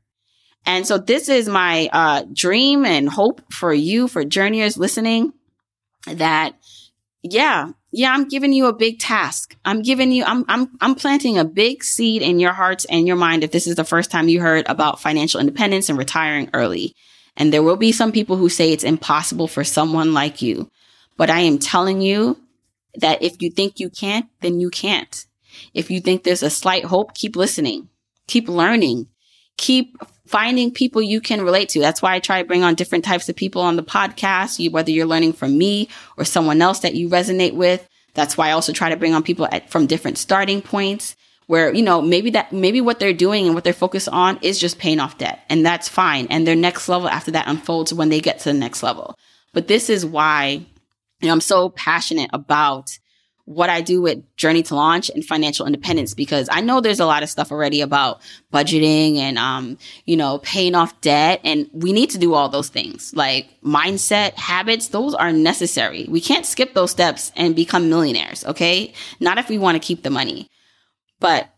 And 0.65 0.87
so 0.87 0.99
this 0.99 1.29
is 1.29 1.49
my 1.49 1.89
uh, 1.93 2.25
dream 2.33 2.85
and 2.85 3.09
hope 3.09 3.43
for 3.53 3.73
you, 3.73 4.07
for 4.07 4.25
journeyers 4.25 4.79
listening, 4.79 5.33
that 6.07 6.55
yeah, 7.23 7.71
yeah, 7.93 8.13
I'm 8.13 8.29
giving 8.29 8.53
you 8.53 8.67
a 8.67 8.73
big 8.73 8.99
task. 8.99 9.57
I'm 9.65 9.83
giving 9.83 10.11
you, 10.13 10.25
I'm, 10.25 10.45
I'm, 10.49 10.69
I'm 10.81 10.95
planting 10.95 11.39
a 11.39 11.45
big 11.45 11.85
seed 11.85 12.23
in 12.23 12.41
your 12.41 12.53
hearts 12.53 12.85
and 12.87 13.07
your 13.07 13.17
mind 13.17 13.45
if 13.45 13.53
this 13.53 13.67
is 13.67 13.77
the 13.77 13.85
first 13.85 14.11
time 14.11 14.29
you 14.29 14.41
heard 14.41 14.67
about 14.69 15.01
financial 15.01 15.41
independence 15.41 15.89
and 15.89 15.99
retiring 15.99 16.51
early. 16.53 16.95
And 17.37 17.53
there 17.53 17.63
will 17.63 17.77
be 17.77 17.93
some 17.93 18.13
people 18.13 18.37
who 18.37 18.49
say 18.49 18.73
it's 18.73 18.85
impossible 18.85 19.49
for 19.49 19.65
someone 19.65 20.13
like 20.13 20.43
you. 20.43 20.71
But 21.17 21.31
I 21.31 21.41
am 21.41 21.59
telling 21.59 22.01
you 22.01 22.39
that 22.97 23.23
if 23.23 23.41
you 23.41 23.51
think 23.51 23.81
you 23.81 23.91
can't, 23.91 24.27
then 24.41 24.61
you 24.61 24.71
can't. 24.71 25.27
If 25.75 25.91
you 25.91 26.01
think 26.01 26.25
there's 26.25 26.43
a 26.43 26.51
slight 26.51 26.85
hope, 26.85 27.15
keep 27.15 27.37
listening, 27.37 27.89
keep 28.27 28.49
learning, 28.49 29.09
keep 29.57 29.97
finding 30.27 30.71
people 30.71 31.03
you 31.03 31.21
can 31.21 31.43
relate 31.43 31.69
to. 31.71 31.81
That's 31.81 32.01
why 32.01 32.15
I 32.15 32.19
try 32.21 32.41
to 32.41 32.49
bring 32.49 32.63
on 32.63 32.75
different 32.75 33.05
types 33.05 33.29
of 33.29 33.37
people 33.37 33.63
on 33.63 33.77
the 33.77 33.83
podcast, 33.83 34.59
you, 34.59 34.71
whether 34.71 34.91
you're 34.91 35.07
learning 35.07 35.35
from 35.35 35.57
me 35.57 35.89
or 36.17 36.25
someone 36.25 36.63
else 36.63 36.81
that 36.81 36.95
you 36.95 37.09
resonate 37.09 37.55
with. 37.55 37.87
That's 38.15 38.37
why 38.37 38.49
I 38.49 38.53
also 38.53 38.73
try 38.73 38.91
to 38.91 38.97
bring 38.97 39.15
on 39.15 39.23
people 39.23 39.47
at, 39.51 39.71
from 39.71 39.87
different 39.87 40.19
starting 40.19 40.63
points 40.63 41.17
where, 41.53 41.71
you 41.75 41.83
know, 41.83 42.01
maybe 42.01 42.31
that, 42.31 42.51
maybe 42.51 42.81
what 42.81 42.99
they're 42.99 43.13
doing 43.13 43.45
and 43.45 43.55
what 43.55 43.63
they're 43.63 43.75
focused 43.75 44.09
on 44.09 44.39
is 44.41 44.59
just 44.59 44.79
paying 44.79 44.99
off 44.99 45.19
debt. 45.19 45.41
And 45.51 45.67
that's 45.67 45.87
fine. 45.87 46.27
And 46.31 46.47
their 46.47 46.57
next 46.57 46.89
level 46.89 47.11
after 47.11 47.31
that 47.33 47.47
unfolds 47.47 47.93
when 47.93 48.09
they 48.09 48.21
get 48.23 48.39
to 48.39 48.45
the 48.45 48.55
next 48.55 48.83
level. 48.83 49.19
But 49.53 49.69
this 49.69 49.91
is 49.91 50.07
why, 50.07 50.65
you 51.21 51.27
know, 51.27 51.31
I'm 51.31 51.43
so 51.43 51.69
passionate 51.69 52.31
about 52.33 52.99
what 53.45 53.69
I 53.69 53.83
do 53.83 54.01
with 54.01 54.25
Journey 54.35 54.63
to 54.63 54.75
Launch 54.75 55.11
and 55.11 55.23
financial 55.23 55.67
independence 55.67 56.15
because 56.15 56.49
I 56.51 56.63
know 56.63 56.81
there's 56.81 57.01
a 57.01 57.05
lot 57.05 57.23
of 57.23 57.29
stuff 57.29 57.53
already 57.53 57.83
about 57.83 58.23
budgeting 58.51 59.17
and 59.17 59.37
um 59.37 59.77
you 60.07 60.17
know 60.17 60.39
paying 60.39 60.75
off 60.75 60.99
debt 61.03 61.41
and 61.45 61.69
we 61.75 61.93
need 61.93 62.11
to 62.11 62.19
do 62.19 62.35
all 62.35 62.49
those 62.49 62.69
things 62.69 63.13
like 63.15 63.49
mindset 63.63 64.35
habits 64.35 64.89
those 64.89 65.13
are 65.13 65.33
necessary. 65.33 66.07
We 66.09 66.23
can't 66.23 66.47
skip 66.47 66.73
those 66.73 66.93
steps 66.93 67.31
and 67.37 67.55
become 67.55 67.91
millionaires, 67.91 68.43
okay? 68.47 68.95
Not 69.21 69.37
if 69.37 69.51
we 69.51 69.59
want 69.59 69.75
to 69.75 69.87
keep 69.87 70.03
the 70.03 70.09
money. 70.09 70.49
But 71.23 71.49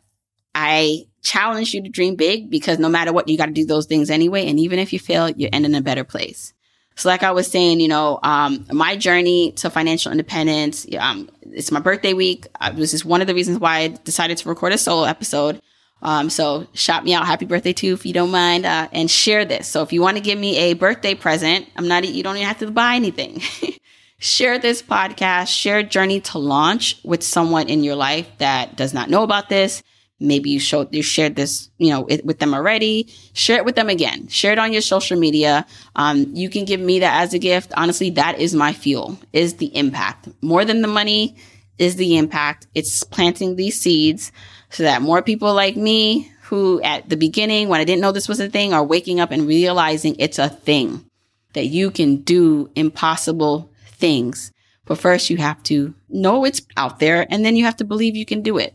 I 0.54 1.06
challenge 1.22 1.74
you 1.74 1.82
to 1.82 1.88
dream 1.88 2.16
big 2.16 2.50
because 2.50 2.78
no 2.78 2.88
matter 2.88 3.12
what, 3.12 3.28
you 3.28 3.38
got 3.38 3.46
to 3.46 3.52
do 3.52 3.64
those 3.64 3.86
things 3.86 4.10
anyway. 4.10 4.46
And 4.46 4.60
even 4.60 4.78
if 4.78 4.92
you 4.92 4.98
fail, 4.98 5.30
you 5.30 5.48
end 5.52 5.64
in 5.64 5.74
a 5.74 5.80
better 5.80 6.04
place. 6.04 6.52
So, 6.96 7.08
like 7.08 7.24
I 7.24 7.32
was 7.32 7.50
saying, 7.50 7.80
you 7.80 7.88
know, 7.88 8.20
um, 8.22 8.66
my 8.70 8.94
journey 8.94 9.50
to 9.52 9.70
financial 9.70 10.12
independence, 10.12 10.86
um, 10.96 11.28
it's 11.42 11.72
my 11.72 11.80
birthday 11.80 12.12
week. 12.12 12.46
Uh, 12.60 12.70
this 12.70 12.94
is 12.94 13.04
one 13.04 13.20
of 13.20 13.26
the 13.26 13.34
reasons 13.34 13.58
why 13.58 13.78
I 13.78 13.88
decided 13.88 14.38
to 14.38 14.48
record 14.48 14.72
a 14.72 14.78
solo 14.78 15.04
episode. 15.04 15.60
Um, 16.02 16.30
so 16.30 16.68
shout 16.74 17.02
me 17.02 17.14
out. 17.14 17.26
Happy 17.26 17.46
birthday 17.46 17.72
too, 17.72 17.94
if 17.94 18.06
you 18.06 18.12
don't 18.12 18.30
mind, 18.30 18.66
uh, 18.66 18.88
and 18.92 19.10
share 19.10 19.44
this. 19.44 19.66
So 19.66 19.82
if 19.82 19.92
you 19.92 20.02
want 20.02 20.18
to 20.18 20.22
give 20.22 20.38
me 20.38 20.56
a 20.58 20.74
birthday 20.74 21.14
present, 21.14 21.66
I'm 21.74 21.88
not, 21.88 22.06
you 22.06 22.22
don't 22.22 22.36
even 22.36 22.46
have 22.46 22.58
to 22.58 22.70
buy 22.70 22.94
anything. 22.94 23.40
share 24.24 24.58
this 24.58 24.80
podcast, 24.80 25.48
share 25.48 25.82
Journey 25.82 26.18
to 26.22 26.38
Launch 26.38 26.98
with 27.04 27.22
someone 27.22 27.68
in 27.68 27.84
your 27.84 27.94
life 27.94 28.26
that 28.38 28.74
does 28.74 28.94
not 28.94 29.10
know 29.10 29.22
about 29.22 29.50
this. 29.50 29.82
Maybe 30.18 30.48
you 30.48 30.60
showed, 30.60 30.94
you 30.94 31.02
shared 31.02 31.36
this, 31.36 31.68
you 31.76 31.90
know, 31.90 32.06
it, 32.06 32.24
with 32.24 32.38
them 32.38 32.54
already. 32.54 33.12
Share 33.34 33.58
it 33.58 33.66
with 33.66 33.76
them 33.76 33.90
again. 33.90 34.28
Share 34.28 34.52
it 34.52 34.58
on 34.58 34.72
your 34.72 34.80
social 34.80 35.18
media. 35.18 35.66
Um, 35.94 36.28
you 36.32 36.48
can 36.48 36.64
give 36.64 36.80
me 36.80 37.00
that 37.00 37.22
as 37.22 37.34
a 37.34 37.38
gift. 37.38 37.72
Honestly, 37.76 38.10
that 38.10 38.38
is 38.38 38.54
my 38.54 38.72
fuel, 38.72 39.18
is 39.34 39.56
the 39.56 39.66
impact. 39.76 40.28
More 40.40 40.64
than 40.64 40.80
the 40.80 40.88
money 40.88 41.36
is 41.76 41.96
the 41.96 42.16
impact. 42.16 42.66
It's 42.74 43.04
planting 43.04 43.56
these 43.56 43.78
seeds 43.78 44.32
so 44.70 44.84
that 44.84 45.02
more 45.02 45.20
people 45.20 45.52
like 45.52 45.76
me 45.76 46.32
who 46.44 46.80
at 46.80 47.10
the 47.10 47.18
beginning, 47.18 47.68
when 47.68 47.80
I 47.80 47.84
didn't 47.84 48.00
know 48.00 48.12
this 48.12 48.28
was 48.28 48.40
a 48.40 48.48
thing, 48.48 48.72
are 48.72 48.84
waking 48.84 49.20
up 49.20 49.32
and 49.32 49.46
realizing 49.46 50.16
it's 50.18 50.38
a 50.38 50.48
thing 50.48 51.04
that 51.52 51.66
you 51.66 51.90
can 51.90 52.22
do 52.22 52.70
impossible 52.74 53.70
things. 54.04 54.52
But 54.84 54.98
first 54.98 55.30
you 55.30 55.38
have 55.38 55.62
to 55.62 55.94
know 56.10 56.44
it's 56.44 56.60
out 56.76 56.98
there 56.98 57.26
and 57.30 57.42
then 57.42 57.56
you 57.56 57.64
have 57.64 57.76
to 57.76 57.86
believe 57.86 58.16
you 58.16 58.26
can 58.26 58.42
do 58.42 58.58
it. 58.58 58.74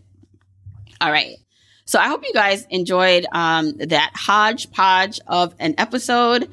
All 0.99 1.11
right. 1.11 1.35
So 1.85 1.99
I 1.99 2.07
hope 2.07 2.23
you 2.25 2.33
guys 2.33 2.65
enjoyed 2.71 3.27
um, 3.31 3.73
that 3.77 4.11
hodgepodge 4.15 5.19
of 5.27 5.53
an 5.59 5.75
episode. 5.77 6.49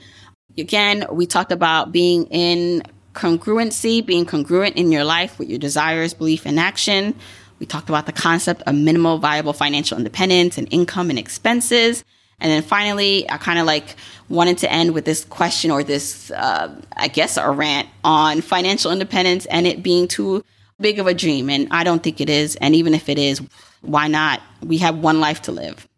Again, 0.59 1.07
we 1.11 1.25
talked 1.25 1.53
about 1.53 1.91
being 1.91 2.27
in 2.27 2.83
congruency, 3.15 4.05
being 4.05 4.27
congruent 4.27 4.77
in 4.77 4.93
your 4.93 5.05
life 5.05 5.39
with 5.39 5.49
your 5.49 5.59
desires, 5.59 6.13
belief, 6.13 6.45
and 6.45 6.61
action. 6.61 7.15
We 7.59 7.65
talked 7.65 7.89
about 7.89 8.05
the 8.05 8.13
concept 8.13 8.61
of 8.67 8.75
minimal 8.75 9.17
viable 9.17 9.55
financial 9.55 9.97
independence 9.97 10.59
and 10.59 10.69
income 10.71 11.09
and 11.09 11.19
expenses. 11.19 12.05
And 12.41 12.51
then 12.51 12.63
finally, 12.63 13.29
I 13.31 13.39
kind 13.39 13.59
of 13.59 13.67
like 13.67 13.97
wanted 14.29 14.59
to 14.59 14.71
end 14.71 14.93
with 14.93 15.05
this 15.05 15.25
question 15.25 15.71
or 15.71 15.83
this, 15.83 16.31
uh, 16.31 16.75
I 16.97 17.09
guess, 17.09 17.37
a 17.37 17.51
rant 17.51 17.89
on 18.05 18.41
financial 18.41 18.93
independence 18.93 19.47
and 19.47 19.67
it 19.67 19.83
being 19.83 20.07
too 20.09 20.45
big 20.79 20.99
of 20.99 21.07
a 21.07 21.15
dream. 21.15 21.49
And 21.49 21.69
I 21.71 21.85
don't 21.85 22.03
think 22.03 22.21
it 22.21 22.29
is. 22.29 22.57
And 22.57 22.75
even 22.75 22.95
if 22.95 23.09
it 23.09 23.19
is, 23.19 23.41
why 23.81 24.09
not? 24.09 24.43
We 24.63 24.79
have 24.79 24.99
one 24.99 25.21
life 25.21 25.43
to 25.43 25.53
live. 25.53 25.89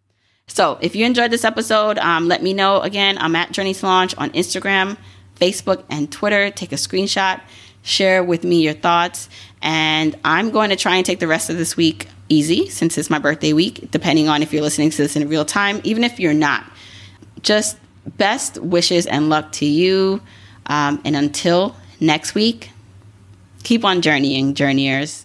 So 0.46 0.78
if 0.80 0.96
you 0.96 1.04
enjoyed 1.04 1.30
this 1.30 1.44
episode, 1.44 1.98
um, 1.98 2.28
let 2.28 2.42
me 2.42 2.54
know. 2.54 2.80
Again, 2.80 3.18
I'm 3.18 3.36
at 3.36 3.52
Journey 3.52 3.74
to 3.74 3.86
Launch 3.86 4.14
on 4.16 4.30
Instagram, 4.30 4.96
Facebook, 5.38 5.84
and 5.90 6.10
Twitter. 6.10 6.50
Take 6.50 6.72
a 6.72 6.76
screenshot, 6.76 7.40
share 7.82 8.24
with 8.24 8.44
me 8.44 8.62
your 8.62 8.74
thoughts. 8.74 9.28
And 9.60 10.16
I'm 10.24 10.50
going 10.50 10.70
to 10.70 10.76
try 10.76 10.96
and 10.96 11.04
take 11.04 11.20
the 11.20 11.26
rest 11.26 11.50
of 11.50 11.58
this 11.58 11.76
week 11.76 12.08
easy 12.28 12.68
since 12.68 12.98
it's 12.98 13.10
my 13.10 13.18
birthday 13.18 13.52
week, 13.52 13.90
depending 13.90 14.28
on 14.28 14.42
if 14.42 14.52
you're 14.52 14.62
listening 14.62 14.90
to 14.90 14.96
this 14.96 15.16
in 15.16 15.28
real 15.28 15.44
time, 15.44 15.80
even 15.84 16.04
if 16.04 16.20
you're 16.20 16.34
not. 16.34 16.64
Just 17.42 17.78
best 18.16 18.58
wishes 18.58 19.06
and 19.06 19.28
luck 19.28 19.52
to 19.52 19.66
you. 19.66 20.20
Um, 20.66 21.00
and 21.04 21.16
until 21.16 21.76
next 22.00 22.34
week, 22.34 22.70
keep 23.62 23.84
on 23.84 24.02
journeying, 24.02 24.54
journeyers. 24.54 25.24